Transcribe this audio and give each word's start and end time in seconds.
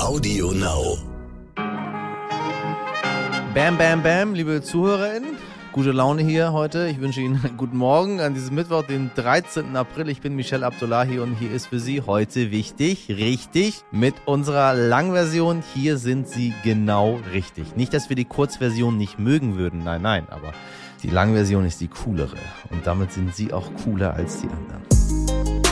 Audio 0.00 0.52
Now. 0.52 0.96
Bam, 3.54 3.76
bam, 3.76 4.02
bam, 4.02 4.32
liebe 4.32 4.62
ZuhörerInnen. 4.62 5.36
Gute 5.72 5.90
Laune 5.90 6.22
hier 6.22 6.52
heute. 6.52 6.86
Ich 6.88 7.00
wünsche 7.00 7.20
Ihnen 7.20 7.40
einen 7.44 7.56
guten 7.58 7.76
Morgen 7.76 8.20
an 8.20 8.32
diesem 8.32 8.54
Mittwoch, 8.54 8.84
den 8.84 9.10
13. 9.16 9.76
April. 9.76 10.08
Ich 10.08 10.20
bin 10.20 10.36
Michelle 10.36 10.64
Abdullahi 10.64 11.18
und 11.18 11.34
hier 11.34 11.50
ist 11.50 11.66
für 11.66 11.80
Sie 11.80 12.00
heute 12.00 12.52
wichtig, 12.52 13.08
richtig, 13.08 13.82
mit 13.90 14.14
unserer 14.24 14.72
Langversion. 14.72 15.64
Hier 15.74 15.98
sind 15.98 16.28
Sie 16.28 16.54
genau 16.62 17.18
richtig. 17.32 17.74
Nicht, 17.74 17.92
dass 17.92 18.08
wir 18.08 18.16
die 18.16 18.24
Kurzversion 18.24 18.96
nicht 18.96 19.18
mögen 19.18 19.58
würden, 19.58 19.82
nein, 19.82 20.02
nein, 20.02 20.26
aber 20.30 20.52
die 21.02 21.10
Langversion 21.10 21.64
ist 21.64 21.80
die 21.80 21.88
coolere. 21.88 22.36
Und 22.70 22.86
damit 22.86 23.12
sind 23.12 23.34
Sie 23.34 23.52
auch 23.52 23.68
cooler 23.84 24.14
als 24.14 24.40
die 24.40 24.48
anderen. 24.48 25.67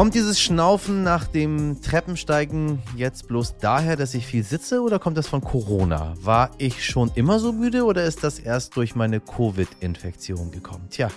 Kommt 0.00 0.14
dieses 0.14 0.40
Schnaufen 0.40 1.02
nach 1.02 1.26
dem 1.26 1.82
Treppensteigen 1.82 2.78
jetzt 2.96 3.28
bloß 3.28 3.56
daher, 3.60 3.96
dass 3.96 4.14
ich 4.14 4.24
viel 4.24 4.42
sitze 4.42 4.80
oder 4.80 4.98
kommt 4.98 5.18
das 5.18 5.28
von 5.28 5.42
Corona? 5.42 6.14
War 6.22 6.52
ich 6.56 6.86
schon 6.86 7.10
immer 7.16 7.38
so 7.38 7.52
müde 7.52 7.84
oder 7.84 8.04
ist 8.04 8.24
das 8.24 8.38
erst 8.38 8.76
durch 8.76 8.94
meine 8.94 9.20
Covid-Infektion 9.20 10.52
gekommen? 10.52 10.86
Tja, 10.88 11.10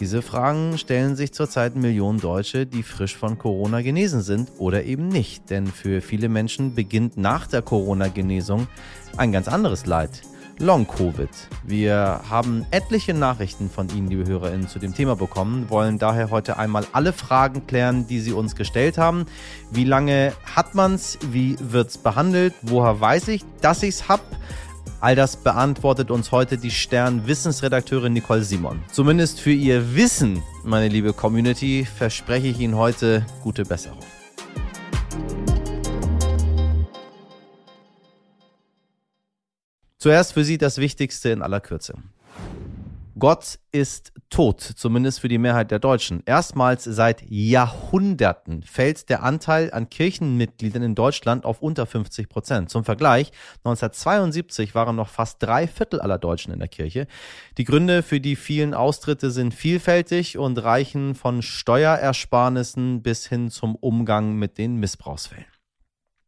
diese 0.00 0.22
Fragen 0.22 0.78
stellen 0.78 1.14
sich 1.14 1.34
zurzeit 1.34 1.76
Millionen 1.76 2.18
Deutsche, 2.18 2.64
die 2.64 2.82
frisch 2.82 3.14
von 3.14 3.36
Corona 3.36 3.82
genesen 3.82 4.22
sind 4.22 4.50
oder 4.56 4.84
eben 4.84 5.08
nicht. 5.08 5.50
Denn 5.50 5.66
für 5.66 6.00
viele 6.00 6.30
Menschen 6.30 6.74
beginnt 6.74 7.18
nach 7.18 7.46
der 7.46 7.60
Corona-Genesung 7.60 8.66
ein 9.18 9.30
ganz 9.30 9.46
anderes 9.46 9.84
Leid. 9.84 10.22
Long-Covid. 10.58 11.28
Wir 11.64 12.20
haben 12.30 12.64
etliche 12.70 13.12
Nachrichten 13.12 13.68
von 13.68 13.88
Ihnen, 13.90 14.08
liebe 14.08 14.26
HörerInnen, 14.26 14.68
zu 14.68 14.78
dem 14.78 14.94
Thema 14.94 15.14
bekommen, 15.14 15.68
wollen 15.68 15.98
daher 15.98 16.30
heute 16.30 16.56
einmal 16.56 16.86
alle 16.92 17.12
Fragen 17.12 17.66
klären, 17.66 18.06
die 18.06 18.20
Sie 18.20 18.32
uns 18.32 18.56
gestellt 18.56 18.96
haben. 18.96 19.26
Wie 19.70 19.84
lange 19.84 20.32
hat 20.54 20.74
man's? 20.74 21.18
Wie 21.30 21.56
wird's 21.60 21.98
behandelt? 21.98 22.54
Woher 22.62 23.00
weiß 23.00 23.28
ich, 23.28 23.44
dass 23.60 23.82
ich's 23.82 24.08
hab? 24.08 24.22
All 25.00 25.14
das 25.14 25.36
beantwortet 25.36 26.10
uns 26.10 26.32
heute 26.32 26.56
die 26.56 26.70
Stern-Wissensredakteurin 26.70 28.14
Nicole 28.14 28.42
Simon. 28.42 28.82
Zumindest 28.90 29.40
für 29.40 29.52
ihr 29.52 29.94
Wissen, 29.94 30.42
meine 30.64 30.88
liebe 30.88 31.12
Community, 31.12 31.86
verspreche 31.86 32.46
ich 32.46 32.60
Ihnen 32.60 32.76
heute 32.76 33.26
gute 33.42 33.64
Besserung. 33.64 33.98
Zuerst 40.06 40.34
für 40.34 40.44
Sie 40.44 40.56
das 40.56 40.78
Wichtigste 40.78 41.30
in 41.30 41.42
aller 41.42 41.58
Kürze. 41.58 41.94
Gott 43.18 43.58
ist 43.72 44.12
tot, 44.30 44.60
zumindest 44.60 45.18
für 45.18 45.26
die 45.26 45.36
Mehrheit 45.36 45.72
der 45.72 45.80
Deutschen. 45.80 46.22
Erstmals 46.26 46.84
seit 46.84 47.28
Jahrhunderten 47.28 48.62
fällt 48.62 49.08
der 49.08 49.24
Anteil 49.24 49.72
an 49.72 49.90
Kirchenmitgliedern 49.90 50.84
in 50.84 50.94
Deutschland 50.94 51.44
auf 51.44 51.60
unter 51.60 51.86
50 51.86 52.28
Prozent. 52.28 52.70
Zum 52.70 52.84
Vergleich, 52.84 53.32
1972 53.64 54.76
waren 54.76 54.94
noch 54.94 55.08
fast 55.08 55.42
drei 55.42 55.66
Viertel 55.66 56.00
aller 56.00 56.18
Deutschen 56.18 56.52
in 56.52 56.60
der 56.60 56.68
Kirche. 56.68 57.08
Die 57.58 57.64
Gründe 57.64 58.04
für 58.04 58.20
die 58.20 58.36
vielen 58.36 58.74
Austritte 58.74 59.32
sind 59.32 59.54
vielfältig 59.54 60.38
und 60.38 60.56
reichen 60.62 61.16
von 61.16 61.42
Steuerersparnissen 61.42 63.02
bis 63.02 63.26
hin 63.26 63.50
zum 63.50 63.74
Umgang 63.74 64.36
mit 64.36 64.56
den 64.56 64.76
Missbrauchsfällen. 64.76 65.55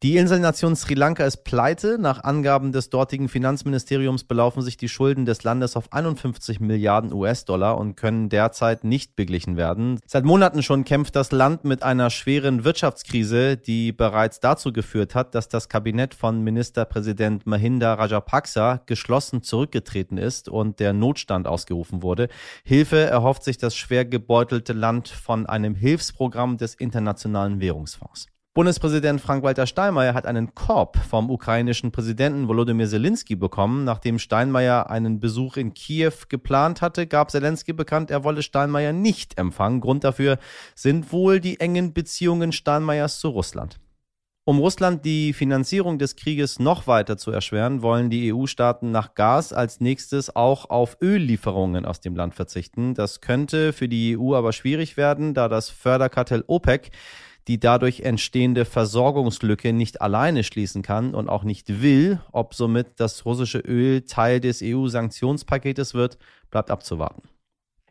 Die 0.04 0.16
Inselnation 0.16 0.76
Sri 0.76 0.94
Lanka 0.94 1.24
ist 1.24 1.42
pleite. 1.42 1.98
Nach 1.98 2.22
Angaben 2.22 2.70
des 2.70 2.88
dortigen 2.88 3.28
Finanzministeriums 3.28 4.22
belaufen 4.22 4.62
sich 4.62 4.76
die 4.76 4.88
Schulden 4.88 5.24
des 5.24 5.42
Landes 5.42 5.74
auf 5.74 5.92
51 5.92 6.60
Milliarden 6.60 7.12
US-Dollar 7.12 7.76
und 7.76 7.96
können 7.96 8.28
derzeit 8.28 8.84
nicht 8.84 9.16
beglichen 9.16 9.56
werden. 9.56 9.98
Seit 10.06 10.24
Monaten 10.24 10.62
schon 10.62 10.84
kämpft 10.84 11.16
das 11.16 11.32
Land 11.32 11.64
mit 11.64 11.82
einer 11.82 12.10
schweren 12.10 12.62
Wirtschaftskrise, 12.62 13.56
die 13.56 13.90
bereits 13.90 14.38
dazu 14.38 14.72
geführt 14.72 15.16
hat, 15.16 15.34
dass 15.34 15.48
das 15.48 15.68
Kabinett 15.68 16.14
von 16.14 16.44
Ministerpräsident 16.44 17.44
Mahinda 17.48 17.94
Rajapaksa 17.94 18.82
geschlossen 18.86 19.42
zurückgetreten 19.42 20.16
ist 20.16 20.48
und 20.48 20.78
der 20.78 20.92
Notstand 20.92 21.48
ausgerufen 21.48 22.04
wurde. 22.04 22.28
Hilfe 22.62 23.00
erhofft 23.00 23.42
sich 23.42 23.58
das 23.58 23.74
schwer 23.74 24.04
gebeutelte 24.04 24.74
Land 24.74 25.08
von 25.08 25.46
einem 25.46 25.74
Hilfsprogramm 25.74 26.56
des 26.56 26.76
Internationalen 26.76 27.60
Währungsfonds. 27.60 28.28
Bundespräsident 28.58 29.20
Frank-Walter 29.20 29.68
Steinmeier 29.68 30.14
hat 30.14 30.26
einen 30.26 30.52
Korb 30.52 30.96
vom 30.96 31.30
ukrainischen 31.30 31.92
Präsidenten 31.92 32.48
Volodymyr 32.48 32.88
Zelensky 32.88 33.36
bekommen. 33.36 33.84
Nachdem 33.84 34.18
Steinmeier 34.18 34.90
einen 34.90 35.20
Besuch 35.20 35.56
in 35.56 35.74
Kiew 35.74 36.10
geplant 36.28 36.82
hatte, 36.82 37.06
gab 37.06 37.30
Zelensky 37.30 37.72
bekannt, 37.72 38.10
er 38.10 38.24
wolle 38.24 38.42
Steinmeier 38.42 38.92
nicht 38.92 39.38
empfangen. 39.38 39.80
Grund 39.80 40.02
dafür 40.02 40.38
sind 40.74 41.12
wohl 41.12 41.38
die 41.38 41.60
engen 41.60 41.92
Beziehungen 41.92 42.50
Steinmeiers 42.50 43.20
zu 43.20 43.28
Russland. 43.28 43.78
Um 44.44 44.58
Russland 44.58 45.04
die 45.04 45.34
Finanzierung 45.34 46.00
des 46.00 46.16
Krieges 46.16 46.58
noch 46.58 46.88
weiter 46.88 47.16
zu 47.16 47.30
erschweren, 47.30 47.82
wollen 47.82 48.10
die 48.10 48.32
EU-Staaten 48.32 48.90
nach 48.90 49.14
Gas 49.14 49.52
als 49.52 49.78
nächstes 49.78 50.34
auch 50.34 50.68
auf 50.68 50.96
Öllieferungen 51.00 51.84
aus 51.84 52.00
dem 52.00 52.16
Land 52.16 52.34
verzichten. 52.34 52.94
Das 52.94 53.20
könnte 53.20 53.72
für 53.72 53.88
die 53.88 54.18
EU 54.18 54.34
aber 54.34 54.52
schwierig 54.52 54.96
werden, 54.96 55.32
da 55.32 55.48
das 55.48 55.70
Förderkartell 55.70 56.42
OPEC 56.48 56.90
die 57.48 57.58
dadurch 57.58 58.00
entstehende 58.00 58.64
Versorgungslücke 58.64 59.72
nicht 59.72 60.02
alleine 60.02 60.44
schließen 60.44 60.82
kann 60.82 61.14
und 61.14 61.28
auch 61.28 61.44
nicht 61.44 61.82
will. 61.82 62.20
Ob 62.30 62.54
somit 62.54 63.00
das 63.00 63.24
russische 63.24 63.58
Öl 63.58 64.02
Teil 64.02 64.40
des 64.40 64.60
EU-Sanktionspaketes 64.62 65.94
wird, 65.94 66.18
bleibt 66.50 66.70
abzuwarten. 66.70 67.22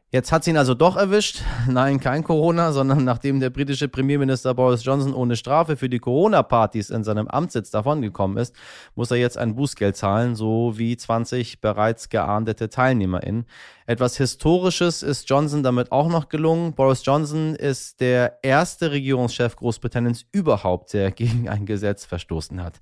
Jetzt 0.10 0.32
hat 0.32 0.46
sie 0.46 0.52
ihn 0.52 0.58
also 0.58 0.74
doch 0.74 0.96
erwischt. 0.96 1.42
Nein, 1.68 2.00
kein 2.00 2.24
Corona, 2.24 2.72
sondern 2.72 3.04
nachdem 3.04 3.42
der 3.42 3.50
britische 3.50 3.90
Premierminister 3.90 4.54
Boris 4.54 4.86
Johnson 4.86 5.14
ohne 5.14 5.36
Strafe 5.36 5.76
für 5.76 5.90
die 5.90 6.00
Corona-Partys 6.00 6.92
in 6.92 7.04
seinem 7.04 7.28
Amtssitz 7.28 7.72
davongekommen 7.72 8.38
ist, 8.38 8.56
muss 8.96 9.12
er 9.12 9.18
jetzt 9.18 9.38
ein 9.38 9.56
Bußgeld 9.56 9.98
zahlen, 9.98 10.36
so 10.38 10.78
wie 10.78 10.96
20 10.96 11.60
bereits 11.60 12.08
geahndete 12.08 12.70
TeilnehmerInnen. 12.70 13.48
Etwas 13.86 14.16
Historisches 14.16 15.04
ist 15.04 15.30
Johnson 15.30 15.62
damit 15.62 15.92
auch 15.92 16.08
noch 16.08 16.30
gelungen. 16.30 16.74
Boris 16.74 17.06
Johnson 17.06 17.54
ist 17.56 18.00
der 18.00 18.40
erste 18.44 18.92
Regierungschef 18.92 19.58
Großbritanniens 19.58 20.26
überhaupt, 20.32 20.94
der 20.94 21.12
gegen 21.18 21.50
ein 21.50 21.66
Gesetz 21.66 22.06
verstoßen 22.06 22.64
hat. 22.64 22.80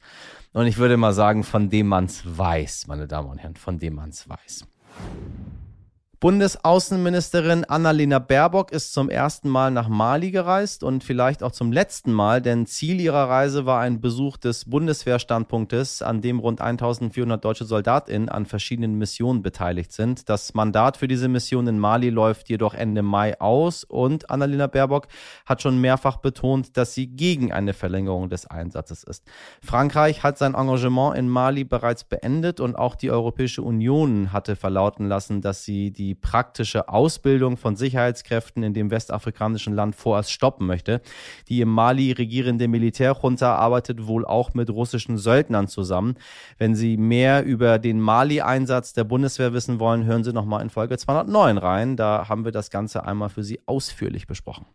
Und 0.54 0.68
ich 0.68 0.78
würde 0.78 0.96
mal 0.96 1.14
sagen, 1.14 1.44
von 1.44 1.72
dem 1.72 1.88
man's 1.88 2.22
weiß, 2.24 2.86
meine 2.86 3.08
Damen 3.08 3.30
und 3.30 3.40
Herren, 3.40 3.56
von 3.56 3.80
dem 3.80 3.96
man's 3.96 4.30
weiß. 4.30 4.68
Bundesaußenministerin 6.26 7.66
Annalena 7.66 8.18
Baerbock 8.18 8.72
ist 8.72 8.94
zum 8.94 9.12
ersten 9.12 9.48
Mal 9.48 9.70
nach 9.70 9.90
Mali 9.90 10.32
gereist 10.32 10.84
und 10.84 11.04
vielleicht 11.04 11.44
auch 11.44 11.52
zum 11.52 11.72
letzten 11.72 12.12
Mal, 12.12 12.42
denn 12.42 12.66
Ziel 12.66 13.00
ihrer 13.00 13.30
Reise 13.30 13.68
war 13.68 13.82
ein 13.82 14.02
Besuch 14.02 14.38
des 14.38 14.66
Bundeswehrstandpunktes, 14.66 16.02
an 16.02 16.22
dem 16.22 16.40
rund 16.40 16.62
1400 16.62 17.46
deutsche 17.46 17.66
SoldatInnen 17.66 18.30
an 18.30 18.48
verschiedenen 18.48 18.98
Missionen 18.98 19.44
beteiligt 19.44 19.92
sind. 19.92 20.28
Das 20.28 20.56
Mandat 20.56 20.98
für 20.98 21.08
diese 21.08 21.28
Mission 21.28 21.68
in 21.68 21.78
Mali 21.78 22.10
läuft 22.10 22.50
jedoch 22.50 22.74
Ende 22.74 23.04
Mai 23.04 23.40
aus 23.40 23.84
und 23.84 24.32
Annalena 24.32 24.66
Baerbock 24.66 25.06
hat 25.46 25.62
schon 25.62 25.80
mehrfach 25.80 26.18
betont, 26.18 26.76
dass 26.76 26.96
sie 26.96 27.06
gegen 27.06 27.54
eine 27.54 27.74
Verlängerung 27.74 28.30
des 28.30 28.48
Einsatzes 28.48 29.04
ist. 29.04 29.26
Frankreich 29.62 30.24
hat 30.24 30.40
sein 30.40 30.56
Engagement 30.56 31.16
in 31.20 31.30
Mali 31.30 31.66
bereits 31.66 32.04
beendet 32.04 32.60
und 32.60 32.76
auch 32.76 32.96
die 32.96 33.12
Europäische 33.12 33.62
Union 33.62 34.34
hatte 34.34 34.56
verlauten 34.56 35.08
lassen, 35.08 35.42
dass 35.42 35.64
sie 35.64 35.92
die 35.92 36.15
praktische 36.16 36.90
Ausbildung 36.90 37.58
von 37.58 37.76
Sicherheitskräften 37.76 38.64
in 38.64 38.74
dem 38.74 38.92
westafrikanischen 38.92 39.74
Land 39.74 39.96
vorerst 39.96 40.32
stoppen 40.32 40.68
möchte. 40.68 41.02
Die 41.48 41.62
im 41.62 41.70
Mali 41.70 42.12
regierende 42.12 42.68
Militärjunta 42.68 43.56
arbeitet 43.56 44.08
wohl 44.08 44.26
auch 44.26 44.54
mit 44.54 44.70
russischen 44.70 45.18
Söldnern 45.18 45.68
zusammen. 45.68 46.16
Wenn 46.58 46.76
Sie 46.76 46.98
mehr 46.98 47.44
über 47.44 47.80
den 47.80 48.00
Mali-Einsatz 48.00 48.94
der 48.94 49.04
Bundeswehr 49.04 49.54
wissen 49.54 49.80
wollen, 49.80 50.06
hören 50.06 50.24
Sie 50.24 50.34
nochmal 50.34 50.62
in 50.62 50.70
Folge 50.70 50.98
209 50.98 51.58
rein. 51.58 51.98
Da 51.98 52.30
haben 52.30 52.46
wir 52.46 52.52
das 52.52 52.70
Ganze 52.70 53.06
einmal 53.06 53.30
für 53.30 53.44
Sie 53.44 53.60
ausführlich 53.66 54.28
besprochen. 54.28 54.66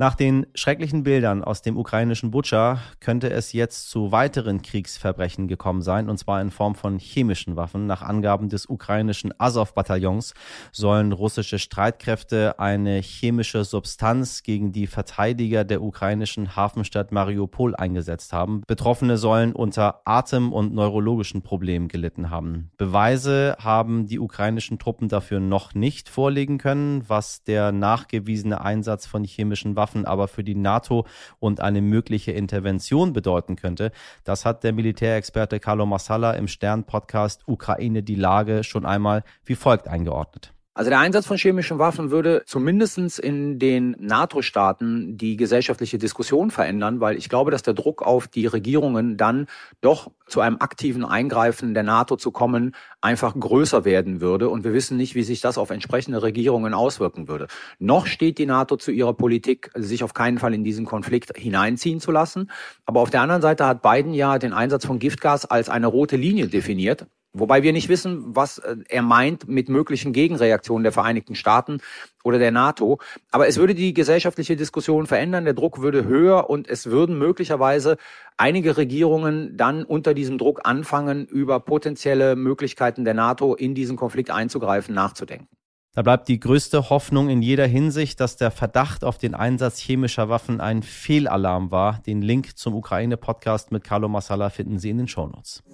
Nach 0.00 0.14
den 0.14 0.46
schrecklichen 0.54 1.02
Bildern 1.02 1.42
aus 1.42 1.60
dem 1.60 1.76
ukrainischen 1.76 2.30
Butscha 2.30 2.78
könnte 3.00 3.30
es 3.30 3.52
jetzt 3.52 3.90
zu 3.90 4.12
weiteren 4.12 4.62
Kriegsverbrechen 4.62 5.48
gekommen 5.48 5.82
sein, 5.82 6.08
und 6.08 6.18
zwar 6.18 6.40
in 6.40 6.52
Form 6.52 6.76
von 6.76 7.00
chemischen 7.00 7.56
Waffen. 7.56 7.86
Nach 7.86 8.02
Angaben 8.02 8.48
des 8.48 8.66
ukrainischen 8.66 9.34
Azov-Bataillons 9.38 10.34
sollen 10.70 11.10
russische 11.10 11.58
Streitkräfte 11.58 12.60
eine 12.60 13.00
chemische 13.00 13.64
Substanz 13.64 14.44
gegen 14.44 14.70
die 14.70 14.86
Verteidiger 14.86 15.64
der 15.64 15.82
ukrainischen 15.82 16.54
Hafenstadt 16.54 17.10
Mariupol 17.10 17.74
eingesetzt 17.74 18.32
haben. 18.32 18.62
Betroffene 18.68 19.18
sollen 19.18 19.52
unter 19.52 20.02
Atem- 20.04 20.52
und 20.52 20.72
neurologischen 20.72 21.42
Problemen 21.42 21.88
gelitten 21.88 22.30
haben. 22.30 22.70
Beweise 22.76 23.56
haben 23.58 24.06
die 24.06 24.20
ukrainischen 24.20 24.78
Truppen 24.78 25.08
dafür 25.08 25.40
noch 25.40 25.74
nicht 25.74 26.08
vorlegen 26.08 26.58
können, 26.58 27.02
was 27.08 27.42
der 27.42 27.72
nachgewiesene 27.72 28.60
Einsatz 28.60 29.04
von 29.04 29.24
chemischen 29.24 29.74
Waffen 29.74 29.87
Waffen 29.88 30.04
aber 30.04 30.28
für 30.28 30.44
die 30.44 30.54
NATO 30.54 31.06
und 31.40 31.60
eine 31.60 31.80
mögliche 31.80 32.32
Intervention 32.32 33.12
bedeuten 33.12 33.56
könnte. 33.56 33.90
Das 34.24 34.44
hat 34.44 34.62
der 34.62 34.72
Militärexperte 34.72 35.60
Carlo 35.60 35.86
Massala 35.86 36.32
im 36.32 36.46
Stern-Podcast 36.46 37.44
Ukraine 37.46 38.02
die 38.02 38.14
Lage 38.14 38.64
schon 38.64 38.84
einmal 38.84 39.24
wie 39.44 39.54
folgt 39.54 39.88
eingeordnet. 39.88 40.52
Also 40.78 40.90
der 40.90 41.00
Einsatz 41.00 41.26
von 41.26 41.36
chemischen 41.36 41.80
Waffen 41.80 42.12
würde 42.12 42.44
zumindestens 42.46 43.18
in 43.18 43.58
den 43.58 43.96
NATO-Staaten 43.98 45.16
die 45.18 45.36
gesellschaftliche 45.36 45.98
Diskussion 45.98 46.52
verändern, 46.52 47.00
weil 47.00 47.16
ich 47.16 47.28
glaube, 47.28 47.50
dass 47.50 47.64
der 47.64 47.74
Druck 47.74 48.00
auf 48.00 48.28
die 48.28 48.46
Regierungen 48.46 49.16
dann 49.16 49.48
doch 49.80 50.12
zu 50.28 50.40
einem 50.40 50.58
aktiven 50.60 51.04
Eingreifen 51.04 51.74
der 51.74 51.82
NATO 51.82 52.14
zu 52.14 52.30
kommen, 52.30 52.76
einfach 53.00 53.34
größer 53.34 53.84
werden 53.84 54.20
würde. 54.20 54.48
Und 54.48 54.62
wir 54.62 54.72
wissen 54.72 54.96
nicht, 54.96 55.16
wie 55.16 55.24
sich 55.24 55.40
das 55.40 55.58
auf 55.58 55.70
entsprechende 55.70 56.22
Regierungen 56.22 56.74
auswirken 56.74 57.26
würde. 57.26 57.48
Noch 57.80 58.06
steht 58.06 58.38
die 58.38 58.46
NATO 58.46 58.76
zu 58.76 58.92
ihrer 58.92 59.14
Politik, 59.14 59.72
sich 59.74 60.04
auf 60.04 60.14
keinen 60.14 60.38
Fall 60.38 60.54
in 60.54 60.62
diesen 60.62 60.86
Konflikt 60.86 61.36
hineinziehen 61.36 61.98
zu 61.98 62.12
lassen. 62.12 62.52
Aber 62.86 63.00
auf 63.00 63.10
der 63.10 63.22
anderen 63.22 63.42
Seite 63.42 63.66
hat 63.66 63.82
Biden 63.82 64.14
ja 64.14 64.38
den 64.38 64.52
Einsatz 64.52 64.86
von 64.86 65.00
Giftgas 65.00 65.44
als 65.44 65.70
eine 65.70 65.88
rote 65.88 66.14
Linie 66.14 66.46
definiert. 66.46 67.08
Wobei 67.38 67.62
wir 67.62 67.72
nicht 67.72 67.88
wissen, 67.88 68.36
was 68.36 68.58
äh, 68.58 68.76
er 68.88 69.02
meint 69.02 69.48
mit 69.48 69.68
möglichen 69.68 70.12
Gegenreaktionen 70.12 70.82
der 70.82 70.92
Vereinigten 70.92 71.34
Staaten 71.34 71.80
oder 72.24 72.38
der 72.38 72.50
NATO. 72.50 72.98
Aber 73.30 73.48
es 73.48 73.56
würde 73.56 73.74
die 73.74 73.94
gesellschaftliche 73.94 74.56
Diskussion 74.56 75.06
verändern, 75.06 75.44
der 75.44 75.54
Druck 75.54 75.80
würde 75.80 76.04
höher 76.04 76.50
und 76.50 76.68
es 76.68 76.86
würden 76.86 77.18
möglicherweise 77.18 77.96
einige 78.36 78.76
Regierungen 78.76 79.56
dann 79.56 79.84
unter 79.84 80.14
diesem 80.14 80.38
Druck 80.38 80.60
anfangen, 80.64 81.26
über 81.26 81.60
potenzielle 81.60 82.36
Möglichkeiten 82.36 83.04
der 83.04 83.14
NATO 83.14 83.54
in 83.54 83.74
diesen 83.74 83.96
Konflikt 83.96 84.30
einzugreifen, 84.30 84.94
nachzudenken. 84.94 85.48
Da 85.98 86.02
bleibt 86.02 86.28
die 86.28 86.38
größte 86.38 86.90
Hoffnung 86.90 87.28
in 87.28 87.42
jeder 87.42 87.66
Hinsicht, 87.66 88.20
dass 88.20 88.36
der 88.36 88.52
Verdacht 88.52 89.02
auf 89.02 89.18
den 89.18 89.34
Einsatz 89.34 89.80
chemischer 89.80 90.28
Waffen 90.28 90.60
ein 90.60 90.84
Fehlalarm 90.84 91.72
war. 91.72 92.00
Den 92.06 92.22
Link 92.22 92.56
zum 92.56 92.74
Ukraine-Podcast 92.74 93.72
mit 93.72 93.82
Carlo 93.82 94.08
Massala 94.08 94.50
finden 94.50 94.78
Sie 94.78 94.90
in 94.90 94.98
den 94.98 95.08
Shownotes. 95.08 95.64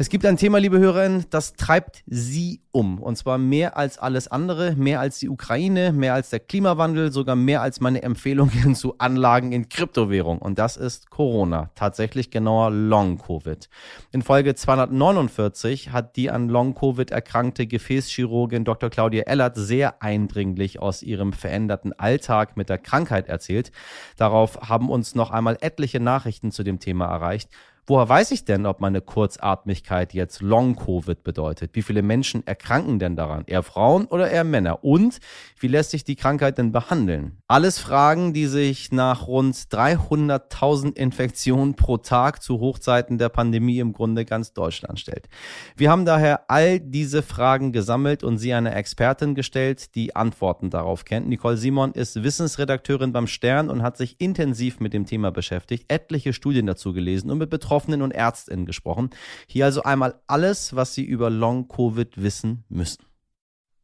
Es 0.00 0.08
gibt 0.08 0.24
ein 0.24 0.38
Thema, 0.38 0.58
liebe 0.58 0.78
Hörerinnen, 0.78 1.26
das 1.28 1.52
treibt 1.56 2.02
Sie 2.06 2.62
um. 2.72 3.02
Und 3.02 3.16
zwar 3.16 3.36
mehr 3.36 3.76
als 3.76 3.98
alles 3.98 4.28
andere, 4.28 4.74
mehr 4.74 4.98
als 4.98 5.18
die 5.18 5.28
Ukraine, 5.28 5.92
mehr 5.92 6.14
als 6.14 6.30
der 6.30 6.40
Klimawandel, 6.40 7.12
sogar 7.12 7.36
mehr 7.36 7.60
als 7.60 7.80
meine 7.80 8.02
Empfehlungen 8.02 8.74
zu 8.74 8.96
Anlagen 8.96 9.52
in 9.52 9.68
Kryptowährung. 9.68 10.38
Und 10.38 10.58
das 10.58 10.78
ist 10.78 11.10
Corona. 11.10 11.70
Tatsächlich 11.74 12.30
genauer 12.30 12.70
Long-Covid. 12.70 13.68
In 14.10 14.22
Folge 14.22 14.54
249 14.54 15.92
hat 15.92 16.16
die 16.16 16.30
an 16.30 16.48
Long-Covid 16.48 17.10
erkrankte 17.10 17.66
Gefäßchirurgin 17.66 18.64
Dr. 18.64 18.88
Claudia 18.88 19.24
Ellert 19.24 19.56
sehr 19.56 20.02
eindringlich 20.02 20.80
aus 20.80 21.02
ihrem 21.02 21.34
veränderten 21.34 21.92
Alltag 21.92 22.56
mit 22.56 22.70
der 22.70 22.78
Krankheit 22.78 23.28
erzählt. 23.28 23.70
Darauf 24.16 24.62
haben 24.66 24.88
uns 24.88 25.14
noch 25.14 25.30
einmal 25.30 25.58
etliche 25.60 26.00
Nachrichten 26.00 26.52
zu 26.52 26.62
dem 26.62 26.80
Thema 26.80 27.04
erreicht. 27.04 27.50
Woher 27.90 28.08
weiß 28.08 28.30
ich 28.30 28.44
denn, 28.44 28.66
ob 28.66 28.80
meine 28.80 29.00
Kurzatmigkeit 29.00 30.14
jetzt 30.14 30.42
Long-Covid 30.42 31.24
bedeutet? 31.24 31.72
Wie 31.74 31.82
viele 31.82 32.02
Menschen 32.02 32.46
erkranken 32.46 33.00
denn 33.00 33.16
daran? 33.16 33.42
Eher 33.48 33.64
Frauen 33.64 34.06
oder 34.06 34.30
eher 34.30 34.44
Männer? 34.44 34.84
Und 34.84 35.18
wie 35.58 35.66
lässt 35.66 35.90
sich 35.90 36.04
die 36.04 36.14
Krankheit 36.14 36.56
denn 36.56 36.70
behandeln? 36.70 37.38
Alles 37.48 37.80
Fragen, 37.80 38.32
die 38.32 38.46
sich 38.46 38.92
nach 38.92 39.26
rund 39.26 39.56
300.000 39.56 40.94
Infektionen 40.94 41.74
pro 41.74 41.96
Tag 41.96 42.44
zu 42.44 42.60
Hochzeiten 42.60 43.18
der 43.18 43.28
Pandemie 43.28 43.80
im 43.80 43.92
Grunde 43.92 44.24
ganz 44.24 44.52
Deutschland 44.52 45.00
stellt. 45.00 45.28
Wir 45.74 45.90
haben 45.90 46.04
daher 46.04 46.48
all 46.48 46.78
diese 46.78 47.22
Fragen 47.22 47.72
gesammelt 47.72 48.22
und 48.22 48.38
sie 48.38 48.52
einer 48.54 48.76
Expertin 48.76 49.34
gestellt, 49.34 49.96
die 49.96 50.14
Antworten 50.14 50.70
darauf 50.70 51.04
kennt. 51.04 51.28
Nicole 51.28 51.56
Simon 51.56 51.90
ist 51.90 52.22
Wissensredakteurin 52.22 53.12
beim 53.12 53.26
Stern 53.26 53.68
und 53.68 53.82
hat 53.82 53.96
sich 53.96 54.20
intensiv 54.20 54.78
mit 54.78 54.92
dem 54.92 55.06
Thema 55.06 55.32
beschäftigt, 55.32 55.86
etliche 55.88 56.32
Studien 56.32 56.66
dazu 56.66 56.92
gelesen 56.92 57.32
und 57.32 57.38
mit 57.38 57.50
Betroffenen 57.50 57.79
Betroffenen 57.80 58.02
und 58.02 58.10
Ärztinnen 58.10 58.66
gesprochen. 58.66 59.10
Hier 59.46 59.64
also 59.64 59.82
einmal 59.82 60.20
alles, 60.26 60.76
was 60.76 60.94
Sie 60.94 61.04
über 61.04 61.30
Long-Covid 61.30 62.22
wissen 62.22 62.64
müssen. 62.68 63.04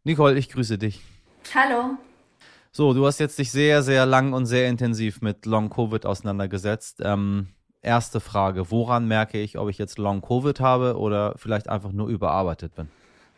Nicole, 0.04 0.38
ich 0.38 0.50
grüße 0.50 0.76
dich. 0.76 1.00
Hallo. 1.54 1.96
So, 2.72 2.92
du 2.92 3.06
hast 3.06 3.18
jetzt 3.20 3.38
dich 3.38 3.50
sehr, 3.50 3.82
sehr 3.82 4.04
lang 4.04 4.34
und 4.34 4.44
sehr 4.44 4.68
intensiv 4.68 5.22
mit 5.22 5.46
Long-Covid 5.46 6.04
auseinandergesetzt. 6.04 7.00
Ähm, 7.02 7.48
erste 7.80 8.20
Frage, 8.20 8.70
woran 8.70 9.08
merke 9.08 9.40
ich, 9.40 9.56
ob 9.56 9.70
ich 9.70 9.78
jetzt 9.78 9.96
Long-Covid 9.96 10.60
habe 10.60 10.98
oder 10.98 11.34
vielleicht 11.36 11.70
einfach 11.70 11.92
nur 11.92 12.08
überarbeitet 12.08 12.74
bin? 12.74 12.88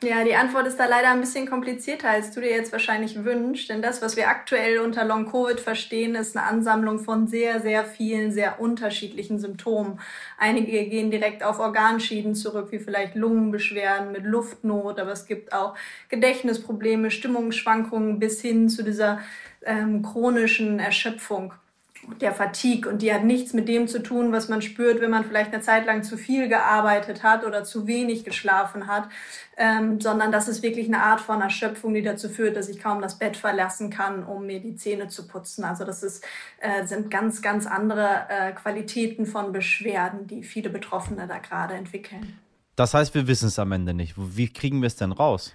Ja, 0.01 0.23
die 0.23 0.37
Antwort 0.37 0.69
ist 0.69 0.79
da 0.79 0.87
leider 0.87 1.11
ein 1.11 1.19
bisschen 1.19 1.49
komplizierter, 1.49 2.09
als 2.09 2.31
du 2.31 2.41
dir 2.41 2.51
jetzt 2.51 2.71
wahrscheinlich 2.71 3.25
wünschst. 3.25 3.69
Denn 3.69 3.83
das, 3.83 4.01
was 4.01 4.17
wir 4.17 4.29
aktuell 4.29 4.79
unter 4.79 5.05
Long-Covid 5.05 5.59
verstehen, 5.59 6.15
ist 6.15 6.37
eine 6.37 6.47
Ansammlung 6.47 7.01
von 7.01 7.27
sehr, 7.27 7.61
sehr 7.61 7.85
vielen, 7.85 8.31
sehr 8.31 8.61
unterschiedlichen 8.61 9.41
Symptomen. 9.41 9.99
Einige 10.39 10.87
gehen 10.87 11.11
direkt 11.11 11.43
auf 11.43 11.59
Organschieden 11.59 12.37
zurück, 12.37 12.69
wie 12.71 12.79
vielleicht 12.79 13.17
Lungenbeschwerden 13.17 14.13
mit 14.13 14.23
Luftnot, 14.23 15.01
aber 15.01 15.11
es 15.11 15.27
gibt 15.27 15.53
auch 15.53 15.75
Gedächtnisprobleme, 16.09 17.11
Stimmungsschwankungen 17.11 18.21
bis 18.21 18.41
hin 18.41 18.69
zu 18.69 18.85
dieser 18.85 19.19
ähm, 19.67 20.03
chronischen 20.03 20.79
Erschöpfung 20.79 21.55
der 22.21 22.33
Fatigue 22.33 22.91
und 22.91 23.03
die 23.03 23.13
hat 23.13 23.25
nichts 23.25 23.53
mit 23.53 23.69
dem 23.69 23.89
zu 23.89 24.03
tun, 24.03 24.33
was 24.33 24.49
man 24.49 24.63
spürt, 24.63 25.01
wenn 25.01 25.11
man 25.11 25.25
vielleicht 25.25 25.53
eine 25.53 25.63
Zeit 25.63 25.87
lang 25.87 26.03
zu 26.03 26.17
viel 26.17 26.49
gearbeitet 26.49 27.23
hat 27.23 27.45
oder 27.45 27.65
zu 27.65 27.87
wenig 27.87 28.25
geschlafen 28.25 28.87
hat, 28.87 29.09
ähm, 29.57 30.01
sondern 30.01 30.33
das 30.33 30.49
ist 30.49 30.63
wirklich 30.63 30.87
eine 30.87 31.03
Art 31.03 31.21
von 31.21 31.41
Erschöpfung, 31.41 31.95
die 31.95 32.03
dazu 32.03 32.29
führt, 32.29 32.57
dass 32.57 32.69
ich 32.69 32.81
kaum 32.81 33.03
das 33.03 33.19
Bett 33.19 33.37
verlassen 33.37 33.91
kann, 33.91 34.25
um 34.25 34.47
mir 34.47 34.61
die 34.61 34.77
Zähne 34.77 35.09
zu 35.09 35.27
putzen. 35.27 35.65
Also 35.65 35.85
das 35.85 36.03
ist, 36.03 36.25
äh, 36.61 36.87
sind 36.87 37.11
ganz, 37.11 37.43
ganz 37.43 37.67
andere 37.67 38.27
äh, 38.29 38.53
Qualitäten 38.53 39.27
von 39.27 39.53
Beschwerden, 39.53 40.27
die 40.27 40.43
viele 40.43 40.71
Betroffene 40.71 41.27
da 41.27 41.39
gerade 41.39 41.75
entwickeln. 41.75 42.39
Das 42.77 42.95
heißt, 42.95 43.15
wir 43.15 43.27
wissen 43.27 43.49
es 43.49 43.59
am 43.59 43.73
Ende 43.73 43.93
nicht. 43.93 44.15
Wie 44.17 44.53
kriegen 44.53 44.81
wir 44.81 44.87
es 44.87 44.97
denn 44.97 45.11
raus? 45.11 45.53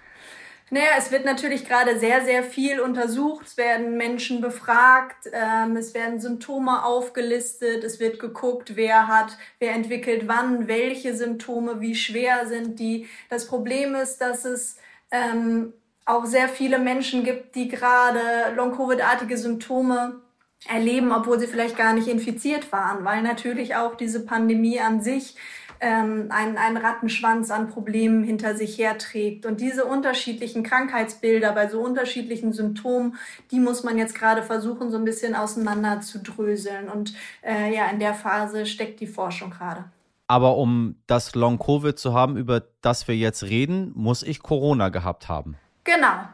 Naja, 0.70 0.92
es 0.96 1.12
wird 1.12 1.24
natürlich 1.26 1.66
gerade 1.66 1.98
sehr, 1.98 2.24
sehr 2.24 2.42
viel 2.42 2.80
untersucht. 2.80 3.46
Es 3.46 3.56
werden 3.56 3.96
Menschen 3.96 4.40
befragt, 4.40 5.28
ähm, 5.32 5.76
es 5.76 5.92
werden 5.92 6.20
Symptome 6.20 6.84
aufgelistet, 6.84 7.84
es 7.84 8.00
wird 8.00 8.18
geguckt, 8.18 8.74
wer 8.74 9.06
hat, 9.06 9.36
wer 9.58 9.72
entwickelt 9.72 10.26
wann, 10.26 10.66
welche 10.66 11.14
Symptome, 11.14 11.80
wie 11.80 11.94
schwer 11.94 12.46
sind 12.46 12.78
die. 12.78 13.08
Das 13.28 13.46
Problem 13.46 13.94
ist, 13.94 14.18
dass 14.18 14.44
es 14.46 14.78
ähm, 15.10 15.74
auch 16.06 16.24
sehr 16.24 16.48
viele 16.48 16.78
Menschen 16.78 17.24
gibt, 17.24 17.54
die 17.54 17.68
gerade 17.68 18.20
Long-Covid-artige 18.56 19.36
Symptome 19.36 20.20
erleben, 20.66 21.12
obwohl 21.12 21.38
sie 21.38 21.46
vielleicht 21.46 21.76
gar 21.76 21.92
nicht 21.92 22.08
infiziert 22.08 22.72
waren, 22.72 23.04
weil 23.04 23.22
natürlich 23.22 23.76
auch 23.76 23.96
diese 23.96 24.24
Pandemie 24.24 24.80
an 24.80 25.02
sich 25.02 25.36
ähm, 25.84 26.28
einen, 26.30 26.56
einen 26.56 26.78
Rattenschwanz 26.78 27.50
an 27.50 27.68
Problemen 27.68 28.24
hinter 28.24 28.56
sich 28.56 28.78
herträgt. 28.78 29.44
Und 29.44 29.60
diese 29.60 29.84
unterschiedlichen 29.84 30.62
Krankheitsbilder 30.62 31.52
bei 31.52 31.68
so 31.68 31.80
unterschiedlichen 31.80 32.54
Symptomen, 32.54 33.16
die 33.50 33.60
muss 33.60 33.84
man 33.84 33.98
jetzt 33.98 34.14
gerade 34.14 34.42
versuchen, 34.42 34.90
so 34.90 34.96
ein 34.96 35.04
bisschen 35.04 35.34
auseinander 35.34 36.00
zu 36.00 36.20
dröseln. 36.20 36.88
Und 36.88 37.12
äh, 37.42 37.74
ja, 37.74 37.86
in 37.88 38.00
der 38.00 38.14
Phase 38.14 38.64
steckt 38.64 39.00
die 39.00 39.06
Forschung 39.06 39.50
gerade. 39.50 39.84
Aber 40.26 40.56
um 40.56 40.96
das 41.06 41.34
Long-Covid 41.34 41.98
zu 41.98 42.14
haben, 42.14 42.38
über 42.38 42.62
das 42.80 43.06
wir 43.06 43.16
jetzt 43.16 43.42
reden, 43.42 43.92
muss 43.94 44.22
ich 44.22 44.42
Corona 44.42 44.88
gehabt 44.88 45.28
haben. 45.28 45.56
Genau. 45.84 46.28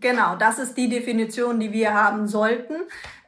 Genau, 0.00 0.36
das 0.36 0.58
ist 0.58 0.76
die 0.76 0.90
Definition, 0.90 1.60
die 1.60 1.72
wir 1.72 1.94
haben 1.94 2.26
sollten. 2.26 2.74